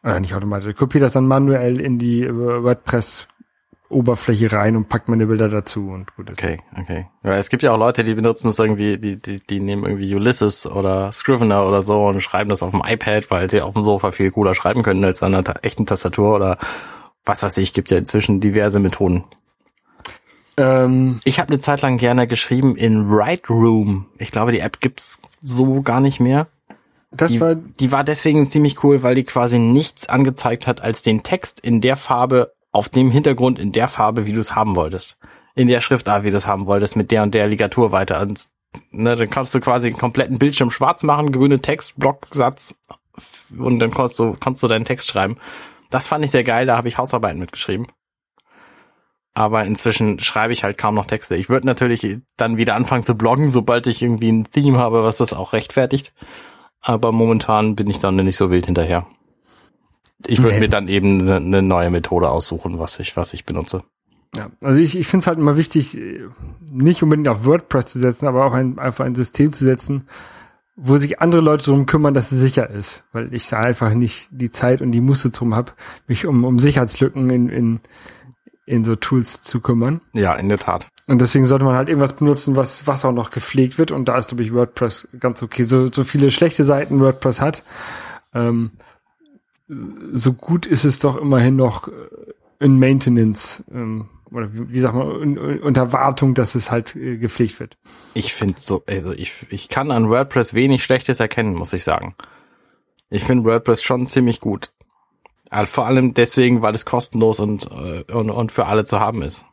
[0.06, 3.28] oder nicht automatisch, kopiere das dann manuell in die äh, WordPress
[3.88, 6.42] Oberfläche rein und packt meine Bilder dazu und gut ist.
[6.42, 7.06] Okay, okay.
[7.22, 10.12] Ja, es gibt ja auch Leute, die benutzen es irgendwie, die, die, die nehmen irgendwie
[10.14, 13.84] Ulysses oder Scrivener oder so und schreiben das auf dem iPad, weil sie auf dem
[13.84, 16.58] Sofa viel cooler schreiben können als an einer ta echten Tastatur oder
[17.24, 19.24] was weiß ich, gibt ja inzwischen diverse Methoden.
[20.56, 24.06] Ähm, Ich habe eine Zeit lang gerne geschrieben in Write Room.
[24.18, 26.48] Ich glaube, die App gibt's so gar nicht mehr.
[27.16, 31.02] Das Die, war die war deswegen ziemlich cool, weil die quasi nichts angezeigt hat als
[31.02, 34.76] den Text in der Farbe, auf dem Hintergrund in der Farbe, wie du es haben
[34.76, 35.16] wolltest.
[35.54, 38.20] In der Schriftart, wie du es haben wolltest, mit der und der Ligatur weiter.
[38.20, 38.46] Und,
[38.90, 42.76] ne, dann kannst du quasi den kompletten Bildschirm schwarz machen, grüne Text, Blocksatz
[43.56, 45.36] und dann kannst du, kannst du deinen Text schreiben.
[45.90, 47.86] Das fand ich sehr geil, da habe ich Hausarbeiten mitgeschrieben.
[49.32, 51.36] Aber inzwischen schreibe ich halt kaum noch Texte.
[51.36, 55.18] Ich würde natürlich dann wieder anfangen zu bloggen, sobald ich irgendwie ein Theme habe, was
[55.18, 56.14] das auch rechtfertigt
[56.86, 59.06] aber momentan bin ich dann nicht so wild hinterher.
[60.26, 60.60] Ich würde Nee.
[60.60, 63.82] mir dann eben eine ne neue Methode aussuchen, was ich, was ich benutze.
[64.36, 65.98] Ja, also ich, ich finde es halt immer wichtig,
[66.70, 70.08] nicht unbedingt auf WordPress zu setzen, aber auch ein, einfach ein System zu setzen,
[70.76, 73.04] wo sich andere Leute darum kümmern, dass es sicher ist.
[73.12, 75.72] Weil ich da einfach nicht die Zeit und die Muße drum habe,
[76.06, 77.80] mich um, um Sicherheitslücken in, in,
[78.66, 80.00] in so Tools zu kümmern.
[80.12, 80.88] Ja, in der Tat.
[81.06, 83.92] Und deswegen sollte man halt irgendwas benutzen, was, was auch noch gepflegt wird.
[83.92, 85.62] Und da ist, glaube ich, WordPress ganz okay.
[85.62, 87.62] So, so viele schlechte Seiten WordPress hat,
[88.34, 88.72] ähm,
[89.68, 91.92] so gut ist es doch immerhin noch äh,
[92.58, 96.96] in Maintenance, ähm, oder wie, wie sagt man, in, in, unter Wartung, dass es halt
[96.96, 97.76] äh, gepflegt wird.
[98.14, 102.14] Ich finde so, also ich, ich kann an WordPress wenig Schlechtes erkennen, muss ich sagen.
[103.10, 104.72] Ich finde WordPress schon ziemlich gut.
[105.50, 109.22] Also vor allem deswegen, weil es kostenlos und, äh, und, und für alle zu haben
[109.22, 109.46] ist.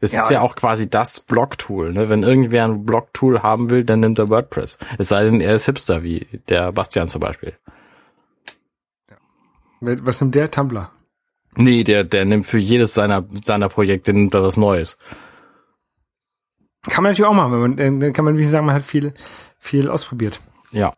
[0.00, 1.92] Das Ja, ist ja auch quasi das Blog-Tool.
[1.92, 2.08] Ne?
[2.08, 4.78] Wenn irgendwer ein Blog-Tool haben will, dann nimmt er WordPress.
[4.98, 7.54] Es sei denn, er ist Hipster, wie der Bastian zum Beispiel.
[9.80, 10.50] Was nimmt der?
[10.50, 10.90] Tumblr.
[11.56, 14.98] Nee, der, der nimmt für jedes seiner, seiner Projekte nimmt er was Neues.
[16.88, 18.82] Kann man natürlich auch machen, wenn man, dann dann kann man wie sagen, man hat
[18.82, 19.14] viel,
[19.58, 20.40] viel ausprobiert.
[20.72, 20.92] Ja.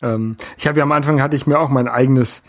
[0.00, 2.44] Ähm, ich habe ja am Anfang hatte ich mir auch mein eigenes,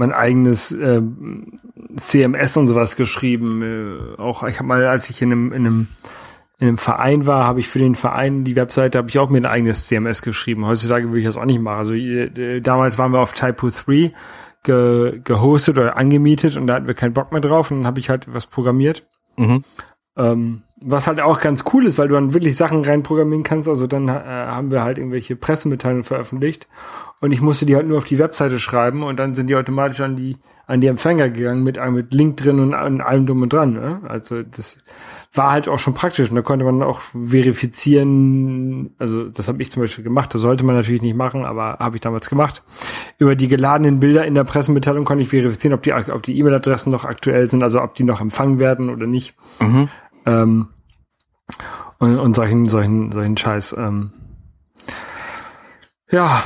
[0.00, 1.52] mein eigenes ähm,
[1.94, 3.62] CMS und sowas geschrieben.
[3.62, 5.88] Äh, auch ich habe mal, als ich in einem, in einem
[6.58, 9.38] in einem Verein war, habe ich für den Verein die Webseite, habe ich auch mir
[9.38, 10.66] ein eigenes CMS geschrieben.
[10.66, 11.78] Heutzutage würde ich das auch nicht machen.
[11.78, 14.12] Also äh, damals waren wir auf Typo 3
[14.62, 18.00] ge, gehostet oder angemietet und da hatten wir keinen Bock mehr drauf und dann habe
[18.00, 19.06] ich halt was programmiert.
[19.36, 19.64] Mhm.
[20.16, 23.68] Ähm, was halt auch ganz cool ist, weil du dann wirklich Sachen reinprogrammieren kannst.
[23.68, 26.68] Also dann äh, haben wir halt irgendwelche Pressemitteilungen veröffentlicht
[27.20, 30.00] und ich musste die halt nur auf die Webseite schreiben und dann sind die automatisch
[30.00, 33.52] an die an die Empfänger gegangen mit mit Link drin und, und allem drum und
[33.52, 33.72] dran.
[33.72, 34.00] Ne?
[34.06, 34.78] Also das
[35.32, 38.94] war halt auch schon praktisch und da konnte man auch verifizieren.
[38.98, 40.32] Also das habe ich zum Beispiel gemacht.
[40.32, 42.62] Das sollte man natürlich nicht machen, aber habe ich damals gemacht.
[43.18, 46.90] Über die geladenen Bilder in der Pressemitteilung konnte ich verifizieren, ob die ob die E-Mail-Adressen
[46.90, 49.34] noch aktuell sind, also ob die noch empfangen werden oder nicht.
[49.60, 49.88] Mhm.
[50.26, 50.68] Ähm,
[51.98, 53.76] und, und solchen, solchen, solchen Scheiß.
[53.78, 54.12] Ähm.
[56.10, 56.42] Ja,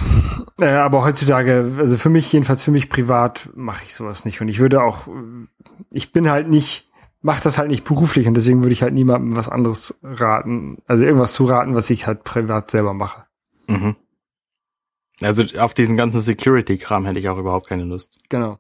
[0.61, 4.41] äh, aber heutzutage, also für mich, jedenfalls für mich privat, mache ich sowas nicht.
[4.41, 5.09] Und ich würde auch,
[5.91, 6.91] ich bin halt nicht,
[7.23, 11.05] mache das halt nicht beruflich und deswegen würde ich halt niemandem was anderes raten, also
[11.05, 13.25] irgendwas zu raten, was ich halt privat selber mache.
[13.67, 13.97] Mhm.
[15.23, 18.19] Also auf diesen ganzen Security-Kram hätte ich auch überhaupt keine Lust.
[18.29, 18.59] Genau.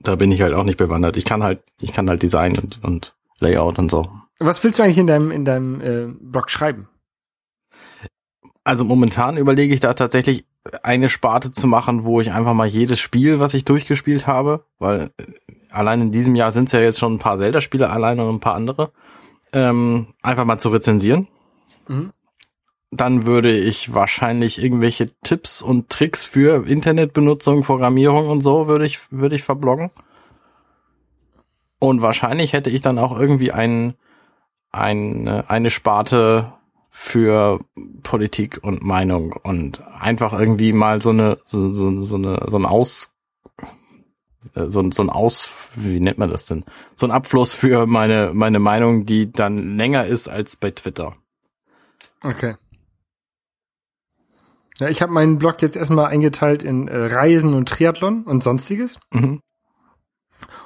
[0.00, 1.16] Da bin ich halt auch nicht bewandert.
[1.16, 4.10] Ich kann halt, ich kann halt Design und, und Layout und so.
[4.38, 6.88] Was willst du eigentlich in deinem, in deinem äh, Blog schreiben?
[8.64, 10.44] Also momentan überlege ich da tatsächlich
[10.82, 15.10] eine Sparte zu machen, wo ich einfach mal jedes Spiel, was ich durchgespielt habe, weil
[15.18, 15.24] äh,
[15.70, 18.40] allein in diesem Jahr sind es ja jetzt schon ein paar Zelda-Spiele allein und ein
[18.40, 18.92] paar andere,
[19.52, 21.28] ähm, einfach mal zu rezensieren.
[21.88, 22.12] Mhm.
[22.90, 29.12] Dann würde ich wahrscheinlich irgendwelche Tipps und Tricks für Internetbenutzung, Programmierung und so würde ich,
[29.12, 29.90] würde ich verbloggen.
[31.78, 33.94] Und wahrscheinlich hätte ich dann auch irgendwie ein,
[34.72, 36.52] ein, eine Sparte
[36.90, 37.60] für
[38.02, 42.66] Politik und Meinung und einfach irgendwie mal so eine, so, so, so eine, so ein
[42.66, 43.12] Aus,
[44.54, 46.64] äh, so, so ein Aus, wie nennt man das denn?
[46.96, 51.16] So ein Abfluss für meine, meine Meinung, die dann länger ist als bei Twitter.
[52.22, 52.56] Okay.
[54.80, 58.98] Ja, ich habe meinen Blog jetzt erstmal eingeteilt in äh, Reisen und Triathlon und sonstiges.
[59.12, 59.40] Mhm.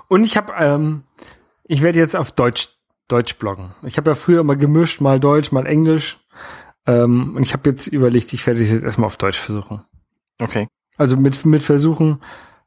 [0.09, 1.03] Und ich habe, ähm,
[1.65, 2.69] ich werde jetzt auf Deutsch
[3.09, 3.75] Deutsch bloggen.
[3.83, 6.19] Ich habe ja früher immer gemischt, mal Deutsch, mal Englisch.
[6.87, 9.85] Ähm, und ich habe jetzt überlegt, ich werde es jetzt erstmal auf Deutsch versuchen.
[10.41, 10.69] Okay.
[10.97, 12.21] Also mit mit versuchen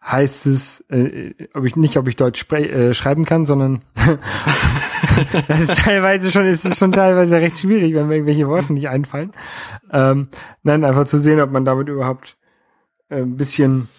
[0.10, 3.82] heißt es, äh, ob ich nicht, ob ich Deutsch spre äh, schreiben kann, sondern
[5.48, 8.90] das ist teilweise schon, ist es schon teilweise recht schwierig, wenn mir irgendwelche Worte nicht
[8.90, 9.32] einfallen.
[9.92, 10.30] Ähm,
[10.64, 12.38] nein, einfach zu sehen, ob man damit überhaupt
[13.10, 13.90] äh, ein bisschen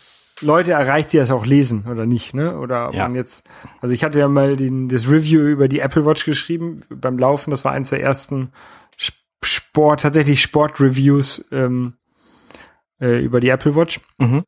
[0.41, 2.59] Leute erreicht, die das auch lesen oder nicht, ne?
[2.59, 3.03] Oder ob Ja.
[3.05, 3.47] man jetzt,
[3.81, 7.51] also ich hatte ja mal den, das Review über die Apple Watch geschrieben beim Laufen,
[7.51, 8.51] das war eins der ersten
[8.97, 11.95] Sp- Sport, tatsächlich Sport-Reviews ähm,
[13.01, 14.01] äh, über die Apple Watch.
[14.19, 14.45] Mhm.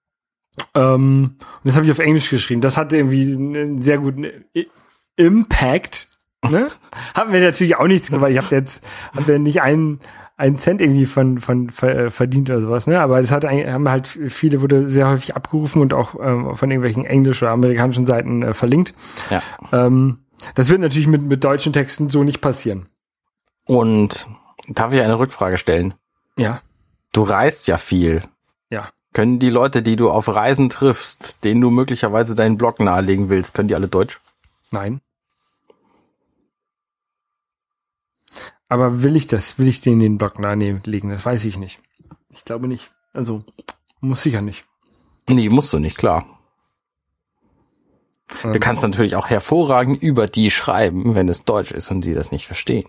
[0.74, 2.60] Ähm, und das habe ich auf Englisch geschrieben.
[2.60, 4.24] Das hatte irgendwie einen sehr guten
[4.54, 4.68] I
[5.16, 6.08] Impact.
[6.48, 6.68] Ne?
[7.14, 8.30] Haben wir natürlich auch nichts gemacht.
[8.30, 8.82] Ich habe jetzt
[9.14, 10.00] hab ja nicht einen,
[10.36, 13.00] einen Cent irgendwie von, von äh, verdient oder sowas, ne?
[13.00, 17.04] Aber es hat haben halt viele, wurde sehr häufig abgerufen und auch ähm, von irgendwelchen
[17.04, 18.94] englisch- oder amerikanischen Seiten äh, verlinkt.
[19.28, 19.42] Ja.
[19.72, 20.20] Ähm,
[20.54, 22.86] das wird natürlich mit, mit deutschen Texten so nicht passieren.
[23.66, 24.26] Und
[24.68, 25.92] darf ich eine Rückfrage stellen?
[26.36, 26.62] Ja.
[27.12, 28.22] Du reist ja viel.
[29.12, 33.54] Können die Leute, die du auf Reisen triffst, denen du möglicherweise deinen Blog nahelegen willst,
[33.54, 34.20] können die alle Deutsch?
[34.70, 35.00] Nein.
[38.68, 39.58] Aber will ich das?
[39.58, 41.10] Will ich den den Block nahelegen?
[41.10, 41.80] Das weiß ich nicht.
[42.28, 42.92] Ich glaube nicht.
[43.12, 43.42] Also,
[44.00, 44.64] muss sicher nicht.
[45.28, 46.24] Nee, musst du nicht, klar.
[48.42, 52.14] Du Ähm, kannst natürlich auch hervorragend über die schreiben, wenn es Deutsch ist und sie
[52.14, 52.88] das nicht verstehen.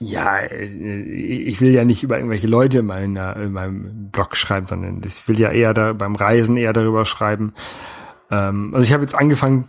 [0.00, 4.66] Ja, äh, ich will ja nicht über irgendwelche Leute in, meiner, in meinem Blog schreiben,
[4.66, 7.52] sondern ich will ja eher da beim Reisen eher darüber schreiben.
[8.30, 9.68] Ähm, also ich habe jetzt angefangen,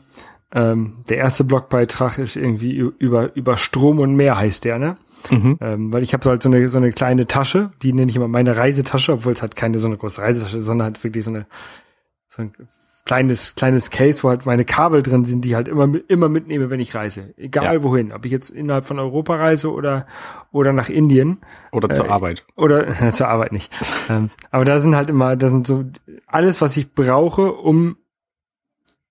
[0.51, 4.97] ähm, der erste Blogbeitrag ist irgendwie über, über Strom und Meer heißt der, ne?
[5.29, 5.57] Mhm.
[5.61, 8.15] Ähm, weil ich habe so halt so eine, so eine kleine Tasche, die nenne ich
[8.15, 11.25] immer meine Reisetasche, obwohl es halt keine so eine große Reisetasche ist, sondern halt wirklich
[11.25, 11.45] so eine
[12.29, 12.53] so ein
[13.05, 16.69] kleines kleines Case, wo halt meine Kabel drin sind, die ich halt immer immer mitnehme,
[16.69, 17.83] wenn ich reise, egal Ja.
[17.83, 20.05] wohin, ob ich jetzt innerhalb von Europa reise oder
[20.51, 21.37] oder nach Indien
[21.71, 22.45] Oder zur Äh, Arbeit.
[22.55, 23.71] oder zur Arbeit nicht.
[24.09, 25.85] ähm, aber da sind halt immer, da sind so
[26.27, 27.97] alles, was ich brauche, um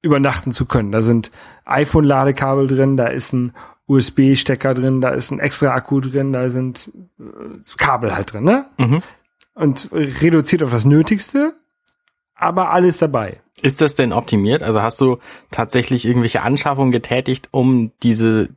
[0.01, 0.93] übernachten zu können.
[0.93, 1.31] Da sind
[1.65, 3.53] iPhone-Ladekabel drin, da ist ein
[3.89, 7.23] USB-Stecker drin, da ist ein extra Akku drin, da sind äh,
[7.79, 8.67] Kabel halt drin, ne?
[8.77, 9.03] Mhm.
[9.55, 11.55] Und reduziert auf das Nötigste,
[12.39, 13.41] aber alles dabei.
[13.61, 14.63] Ist das denn optimiert?
[14.63, 15.19] Also hast du
[15.51, 18.49] tatsächlich irgendwelche Anschaffungen getätigt, um diese,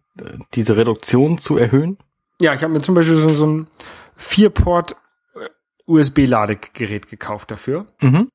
[0.53, 1.97] diese Reduktion zu erhöhen?
[2.39, 3.67] Ja, ich habe mir zum Beispiel so, so ein
[4.15, 4.95] Vier-Port
[5.35, 5.47] äh,
[5.87, 7.87] USB-Ladegerät gekauft dafür.
[8.01, 8.29] Mhm.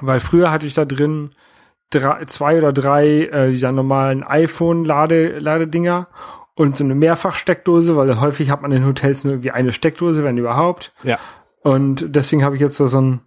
[0.00, 1.30] Weil früher hatte ich da drin
[1.90, 6.08] drei, zwei oder drei äh, dieser normalen iPhone-Ladedinger
[6.54, 10.38] und so eine Mehrfachsteckdose, weil häufig hat man in Hotels nur irgendwie eine Steckdose, wenn
[10.38, 10.92] überhaupt.
[11.02, 11.18] Ja.
[11.62, 13.20] Und deswegen habe ich jetzt so ein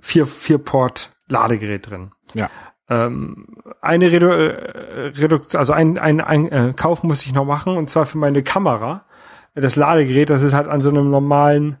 [0.00, 2.12] vier, vier Port Ladegerät drin.
[2.34, 2.48] Ja.
[2.88, 3.46] Ähm,
[3.82, 7.90] eine Redu äh, Reduktion, also ein, ein, ein äh, Kauf muss ich noch machen und
[7.90, 9.04] zwar für meine Kamera.
[9.54, 11.78] Das Ladegerät, das ist halt an so einem normalen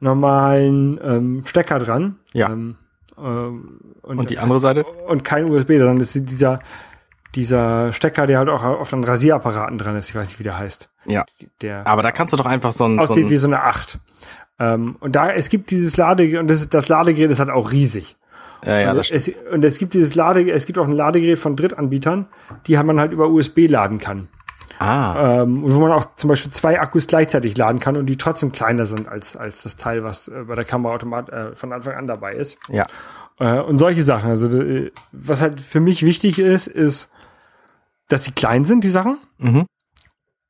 [0.00, 2.20] normalen ähm, Stecker dran.
[2.32, 2.50] Ja.
[2.50, 2.76] Ähm,
[3.18, 4.84] ähm, Und die andere Seite?
[4.84, 6.60] und kein USB, sondern das ist dieser
[7.34, 10.08] dieser Stecker, der halt auch auf den Rasierapparaten dran ist.
[10.08, 10.90] Ich weiß nicht, wie der heißt.
[11.06, 11.24] Ja.
[11.60, 13.62] Der Aber da kannst du doch einfach so ein, so aussieht wie ein so eine
[13.62, 13.98] 8.
[14.58, 18.16] Ähm, und da, es gibt dieses Ladegerät, und das, das Ladegerät ist halt auch riesig.
[18.64, 21.38] ja, ja, Also das es, und es gibt dieses Lade, es gibt auch ein Ladegerät
[21.38, 22.26] von Drittanbietern,
[22.66, 24.28] die man halt über USB laden kann.
[24.80, 28.52] Ah, Ähm, wo man auch zum Beispiel zwei Akkus gleichzeitig laden kann und die trotzdem
[28.52, 31.94] kleiner sind als, als das Teil, was äh, bei der Kamera automat äh, von Anfang
[31.94, 32.58] an dabei ist.
[32.68, 32.84] ja.
[33.40, 34.30] Äh, und solche Sachen.
[34.30, 37.10] Also äh, was halt für mich wichtig ist, ist,
[38.08, 39.18] dass sie klein sind, die Sachen.
[39.38, 39.66] Mhm.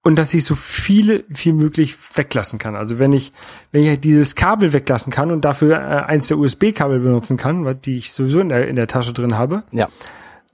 [0.04, 2.76] Und dass ich so viele wie möglich weglassen kann.
[2.76, 3.32] Also wenn ich,
[3.72, 7.64] wenn ich halt dieses Kabel weglassen kann und dafür äh, eins der USB-Kabel benutzen kann,
[7.64, 9.88] weil die ich sowieso in der, in der Tasche drin habe, Ja.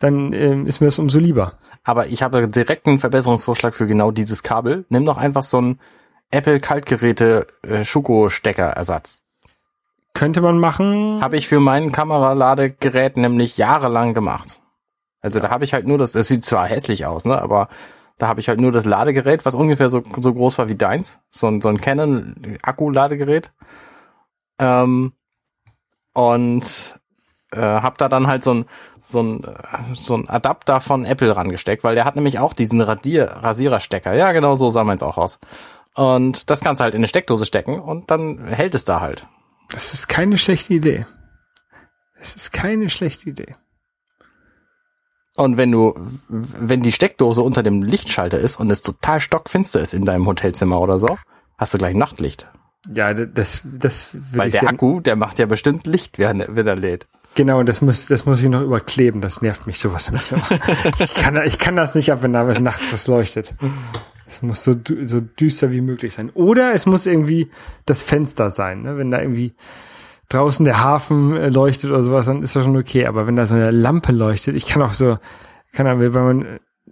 [0.01, 1.53] dann ähm, ist mir das umso lieber.
[1.85, 4.87] Aber ich habe direkt einen Verbesserungsvorschlag für genau dieses Kabel.
[4.89, 5.79] Nimm doch einfach so einen
[6.31, 9.21] Apple Kaltgeräte äh, Schuko-Stecker-Ersatz.
[10.15, 11.21] Könnte man machen.
[11.21, 14.61] Habe ich für mein Kameraladegerät nämlich jahrelang gemacht.
[15.21, 17.69] Also da habe ich halt nur das, es sieht zwar hässlich aus, ne, aber
[18.19, 21.19] da habe ich halt nur das Ladegerät, was ungefähr so, so groß war wie deins.
[21.31, 23.51] So ein, so ein Canon Akku-Ladegerät.
[24.59, 25.13] Ähm,
[26.13, 27.01] und
[27.53, 28.65] äh, habe da dann halt so ein,
[29.03, 32.81] so ein, äh, so ein Adapter von Apple rangesteckt, weil der hat nämlich auch diesen
[32.81, 34.15] Radier, Rasiererstecker.
[34.15, 35.39] Ja, genau so sah meins auch aus.
[35.95, 39.27] Und das kannst du halt in eine Steckdose stecken und dann hält es da halt.
[39.71, 41.07] Das ist keine schlechte Idee.
[42.19, 43.57] Das ist keine schlechte Idee.
[45.37, 45.95] Und wenn du,
[46.29, 50.81] wenn die Steckdose unter dem Lichtschalter ist und es total stockfinster ist in deinem Hotelzimmer
[50.81, 51.19] oder so,
[51.59, 52.47] hast du gleich Nachtlicht.
[52.93, 56.55] Ja, das, das würde Weil ich der Akku, der macht ja bestimmt Licht, wenn er,
[56.55, 57.07] wenn er lädt.
[57.35, 59.21] Genau, und das muss, das muss ich noch überkleben.
[59.21, 60.33] Das nervt mich sowas nicht.
[61.01, 63.55] ich, kann, ich kann das nicht ab, wenn da nachts was leuchtet.
[64.27, 64.75] Es muss so,
[65.05, 66.31] so düster wie möglich sein.
[66.31, 67.51] Oder es muss irgendwie
[67.87, 68.83] das Fenster sein.
[68.83, 68.97] Ne?
[68.99, 69.55] Wenn da irgendwie
[70.29, 73.07] draußen der Hafen äh, leuchtet oder sowas, dann ist das schon okay.
[73.07, 75.19] Aber wenn da so eine Lampe leuchtet, ich kann auch so,
[75.73, 76.43] kann auch, wenn man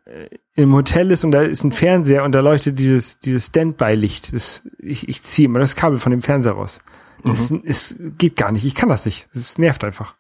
[0.05, 4.33] äh, im Hotel ist und da ist ein Fernseher und da leuchtet dieses, dieses Standby-Licht.
[4.79, 6.81] Ich, ich ziehe immer das Kabel von dem Fernseher raus.
[7.25, 8.65] Es, es geht gar nicht.
[8.65, 9.29] Ich kann das nicht.
[9.33, 10.17] Es nervt einfach.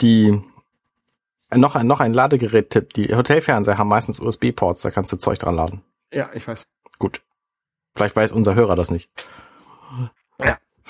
[0.00, 0.42] Die,
[1.54, 2.92] noch ein, noch ein Ladegerät-Tipp.
[2.94, 5.82] Die Hotelfernseher haben meistens USB-Ports, da kannst du Zeug dran laden.
[6.12, 6.66] Ja, ich weiß.
[6.98, 7.22] Gut.
[7.94, 9.08] Vielleicht weiß unser Hörer das nicht.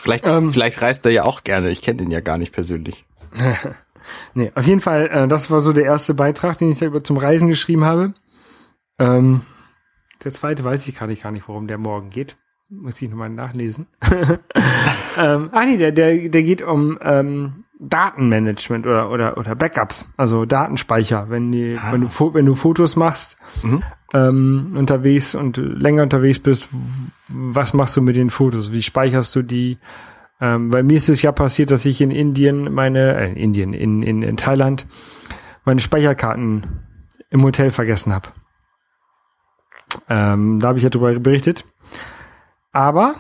[0.05, 0.53] Vielleicht, Ähm.
[0.53, 1.71] vielleicht reist er ja auch gerne.
[1.71, 3.05] Ich kenne den ja gar nicht persönlich.
[4.35, 7.03] Nee, auf jeden Fall, äh, das war so der erste Beitrag, den ich da über
[7.03, 8.13] zum Reisen geschrieben habe.
[8.99, 9.41] Ähm,
[10.23, 12.37] der zweite weiß ich gerade gar nicht, worum der morgen geht.
[12.69, 13.87] Muss ich nochmal nachlesen.
[15.17, 20.45] ähm, ah nee, der, der, der geht um ähm, Datenmanagement oder, oder, oder Backups, also
[20.45, 21.31] Datenspeicher.
[21.31, 23.83] Wenn, die, wenn, du, wenn du Fotos machst, Mhm.
[24.13, 26.69] ähm, unterwegs und länger unterwegs bist,
[27.29, 28.73] was machst du mit den Fotos?
[28.73, 29.79] Wie speicherst du die?
[30.41, 33.73] Ähm, bei mir ist es ja passiert, dass ich in Indien meine, äh, in Indien,
[33.73, 34.87] in, in, in Thailand
[35.65, 36.81] meine Speicherkarten
[37.31, 38.29] im Hotel vergessen habe.
[40.09, 41.65] Ähm, da habe ich ja drüber berichtet.
[42.73, 43.15] Aber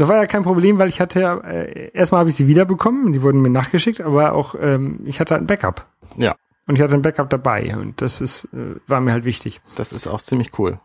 [0.00, 3.12] das war ja kein Problem, weil ich hatte ja, äh, erstmal habe ich sie wiederbekommen,
[3.12, 5.86] die wurden mir nachgeschickt, aber auch ähm, ich hatte ein Backup.
[6.16, 6.34] Ja.
[6.66, 9.60] Und ich hatte ein Backup dabei und das ist, äh, war mir halt wichtig.
[9.74, 10.80] Das ist auch ziemlich cool.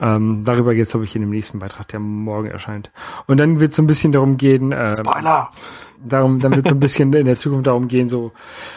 [0.00, 2.90] Ähm, darüber geht es, glaube ich, in dem nächsten Beitrag, der morgen erscheint.
[3.26, 5.50] Und dann wird es so ein bisschen darum gehen, äh, Spoiler!
[6.06, 8.32] Darum, dann wird so ein bisschen in der Zukunft darum gehen, so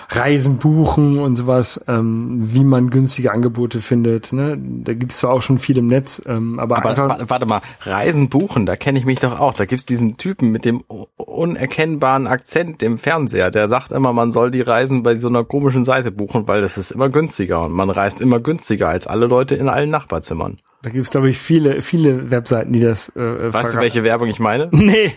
[0.10, 4.34] Reisen buchen und sowas, ähm, wie man günstige Angebote findet.
[4.34, 4.58] Ne?
[4.60, 7.46] Da gibt es zwar auch schon viel im Netz, ähm, aber, Aber einfach, wa- warte
[7.46, 9.54] mal, Reisen buchen, da kenne ich mich doch auch.
[9.54, 14.52] Da gibt's diesen Typen mit dem unerkennbaren Akzent im Fernseher, der sagt immer, man soll
[14.52, 17.90] die Reisen bei so einer komischen Seite buchen, weil das ist immer günstiger und man
[17.90, 20.58] reist immer günstiger als alle Leute in allen Nachbarzimmern.
[20.84, 24.28] da gibt es, glaube ich, viele, viele Webseiten, die das äh, Weißt du, welche Werbung
[24.28, 24.70] ich meine?
[24.88, 25.14] Nee.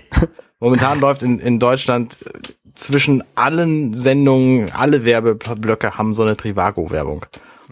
[0.61, 2.39] Momentan läuft in, in Deutschland äh,
[2.75, 7.27] zwischen allen Sendungen, alle Werbeblöcke haben so eine Trivago-Werbung.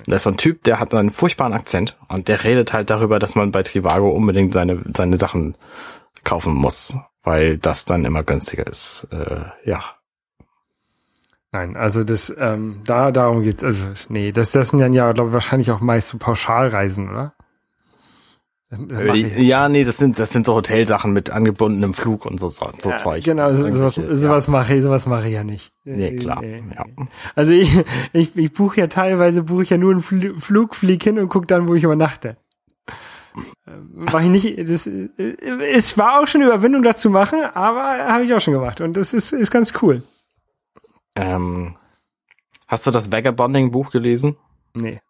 [0.07, 3.19] Da ist so ein Typ, der hat einen furchtbaren Akzent und der redet halt darüber,
[3.19, 5.57] dass man bei Trivago unbedingt seine, seine Sachen
[6.25, 9.09] kaufen muss, weil das dann immer günstiger ist.
[9.11, 9.83] Äh, ja.
[11.51, 13.65] Nein, also das, ähm, da, darum geht's.
[13.65, 17.35] Also, nee, das, das sind dann ja, glaube ich, wahrscheinlich auch meist so Pauschalreisen, oder?
[17.35, 18.58] Das, das mach ich.
[18.71, 22.71] Äh, Ja, nee, das sind, das sind so Hotelsachen mit angebundenem Flug und so, so,
[22.79, 23.25] so Ja, Zeug.
[23.25, 25.73] Genau, so, sowas, sowas mache ich, sowas mache ich ja nicht.
[25.85, 26.43] Nee, klar.
[26.43, 26.85] Nee, Ja.
[27.35, 31.03] Also ich, ich, ich buche ja teilweise buche ich ja nur einen Fl Flug, flieg
[31.03, 32.37] hin und guck dann, wo ich übernachte.
[33.67, 34.69] Ähm, Mach ich nicht.
[34.69, 35.09] Das, äh,
[35.73, 38.81] es war auch schon eine Überwindung, das zu machen, aber habe ich auch schon gemacht
[38.81, 40.03] und das ist, ist ganz cool.
[41.17, 41.77] Ähm,
[42.67, 44.37] hast du das Vagabonding-Buch gelesen?
[44.75, 45.01] Nee.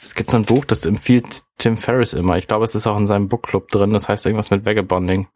[0.00, 2.36] Es gibt so ein Buch, das empfiehlt Tim Ferriss immer.
[2.36, 3.92] Ich glaube, es ist auch in seinem Bookclub drin.
[3.92, 5.28] Das heißt irgendwas mit Vagabonding.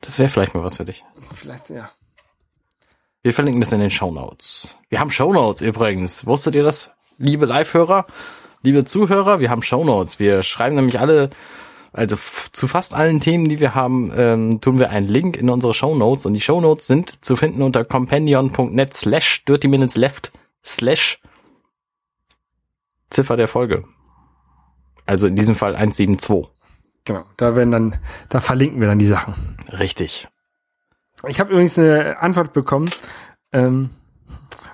[0.00, 1.04] Das wäre vielleicht mal was für dich.
[1.32, 1.90] Vielleicht, ja.
[3.22, 4.78] Wir verlinken das in den Show Notes.
[4.88, 6.26] Wir haben Show Notes übrigens.
[6.26, 8.06] Wusstet ihr das, liebe Live-Hörer,
[8.62, 9.40] liebe Zuhörer?
[9.40, 10.20] Wir haben Show Notes.
[10.20, 11.30] Wir schreiben nämlich alle,
[11.92, 12.16] also
[12.52, 15.96] zu fast allen Themen, die wir haben, ähm, tun wir einen Link in unsere Show
[15.96, 16.26] Notes.
[16.26, 20.30] Und die Show Notes sind zu finden unter companion.net slash dirty minutes left
[20.64, 21.20] slash
[23.10, 23.84] Ziffer der Folge.
[25.06, 26.46] Also in diesem Fall 172.
[27.04, 27.24] Genau.
[27.36, 29.56] Da werden dann, da verlinken wir dann die Sachen.
[29.78, 30.28] Richtig.
[31.28, 32.90] Ich habe übrigens eine Antwort bekommen,
[33.52, 33.90] ähm,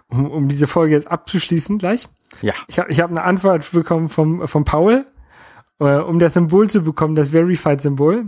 [0.08, 2.08] um, um diese Folge jetzt abzuschließen gleich.
[2.40, 2.54] Ja.
[2.66, 5.06] Ich habe ich hab eine Antwort bekommen vom, vom Paul.
[5.78, 8.26] Äh, um das Symbol zu bekommen, das Verified-Symbol,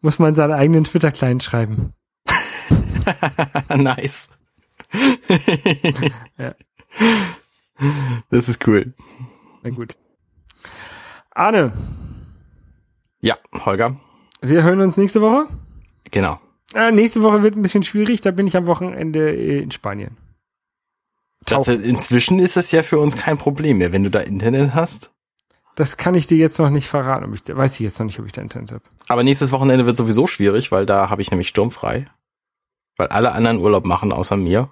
[0.00, 1.94] muss man seinen eigenen Twitter-Client schreiben.
[3.74, 4.28] nice.
[6.38, 6.54] Ja.
[8.30, 8.94] Das ist cool.
[9.62, 9.96] Na gut.
[11.30, 11.72] Arne,
[13.20, 13.96] Ja, Holger.
[14.40, 15.46] wir hören uns nächste Woche.
[16.10, 16.38] Genau.
[16.74, 20.16] Äh, nächste Woche wird ein bisschen schwierig, da bin ich am Wochenende in Spanien.
[21.44, 25.10] Das, inzwischen ist es ja für uns kein Problem mehr, wenn du da Internet hast.
[25.74, 27.24] Das kann ich dir jetzt noch nicht verraten.
[27.24, 28.84] Ob ich, weiß ich jetzt noch nicht, ob ich da Internet habe.
[29.08, 32.04] Aber nächstes Wochenende wird sowieso schwierig, weil da habe ich nämlich sturmfrei.
[32.96, 34.70] Weil alle anderen Urlaub machen außer mir.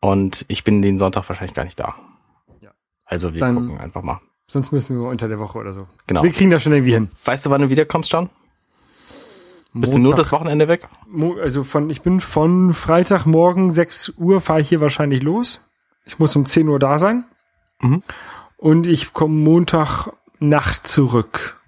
[0.00, 1.94] Und ich bin den Sonntag wahrscheinlich gar nicht da.
[2.60, 2.70] Ja.
[3.04, 4.20] Also wir Dann- gucken einfach mal.
[4.50, 5.86] Sonst müssen wir unter der Woche oder so.
[6.06, 6.22] Genau.
[6.22, 7.10] Wir kriegen das schon irgendwie hin.
[7.24, 8.30] Weißt du, wann du wiederkommst, John?
[9.74, 10.88] Bist du nur Montag- das Wochenende weg?
[11.42, 15.68] Also von, ich bin von Freitagmorgen 6 Uhr fahre ich hier wahrscheinlich los.
[16.06, 17.24] Ich muss um 10 Uhr da sein.
[17.80, 18.02] Mhm.
[18.56, 20.08] Und ich komme Montag
[20.40, 21.60] Nacht zurück.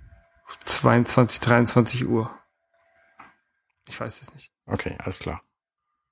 [0.65, 2.31] 22, 23 Uhr.
[3.87, 4.51] Ich weiß es nicht.
[4.67, 5.43] Okay, alles klar.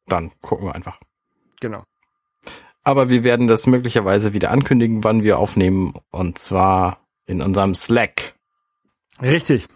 [0.06, 0.98] Dann gucken wir einfach.
[1.60, 1.84] Genau.
[2.88, 5.92] Aber wir werden das möglicherweise wieder ankündigen, wann wir aufnehmen.
[6.10, 8.34] Und zwar in unserem Slack.
[9.20, 9.66] Richtig.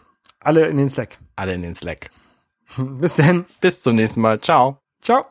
[0.40, 1.18] Alle in den Slack.
[1.36, 2.10] Alle in den Slack.
[2.78, 3.44] Bis dann.
[3.60, 4.40] Bis zum nächsten Mal.
[4.40, 4.78] Ciao.
[5.02, 5.26] Ciao.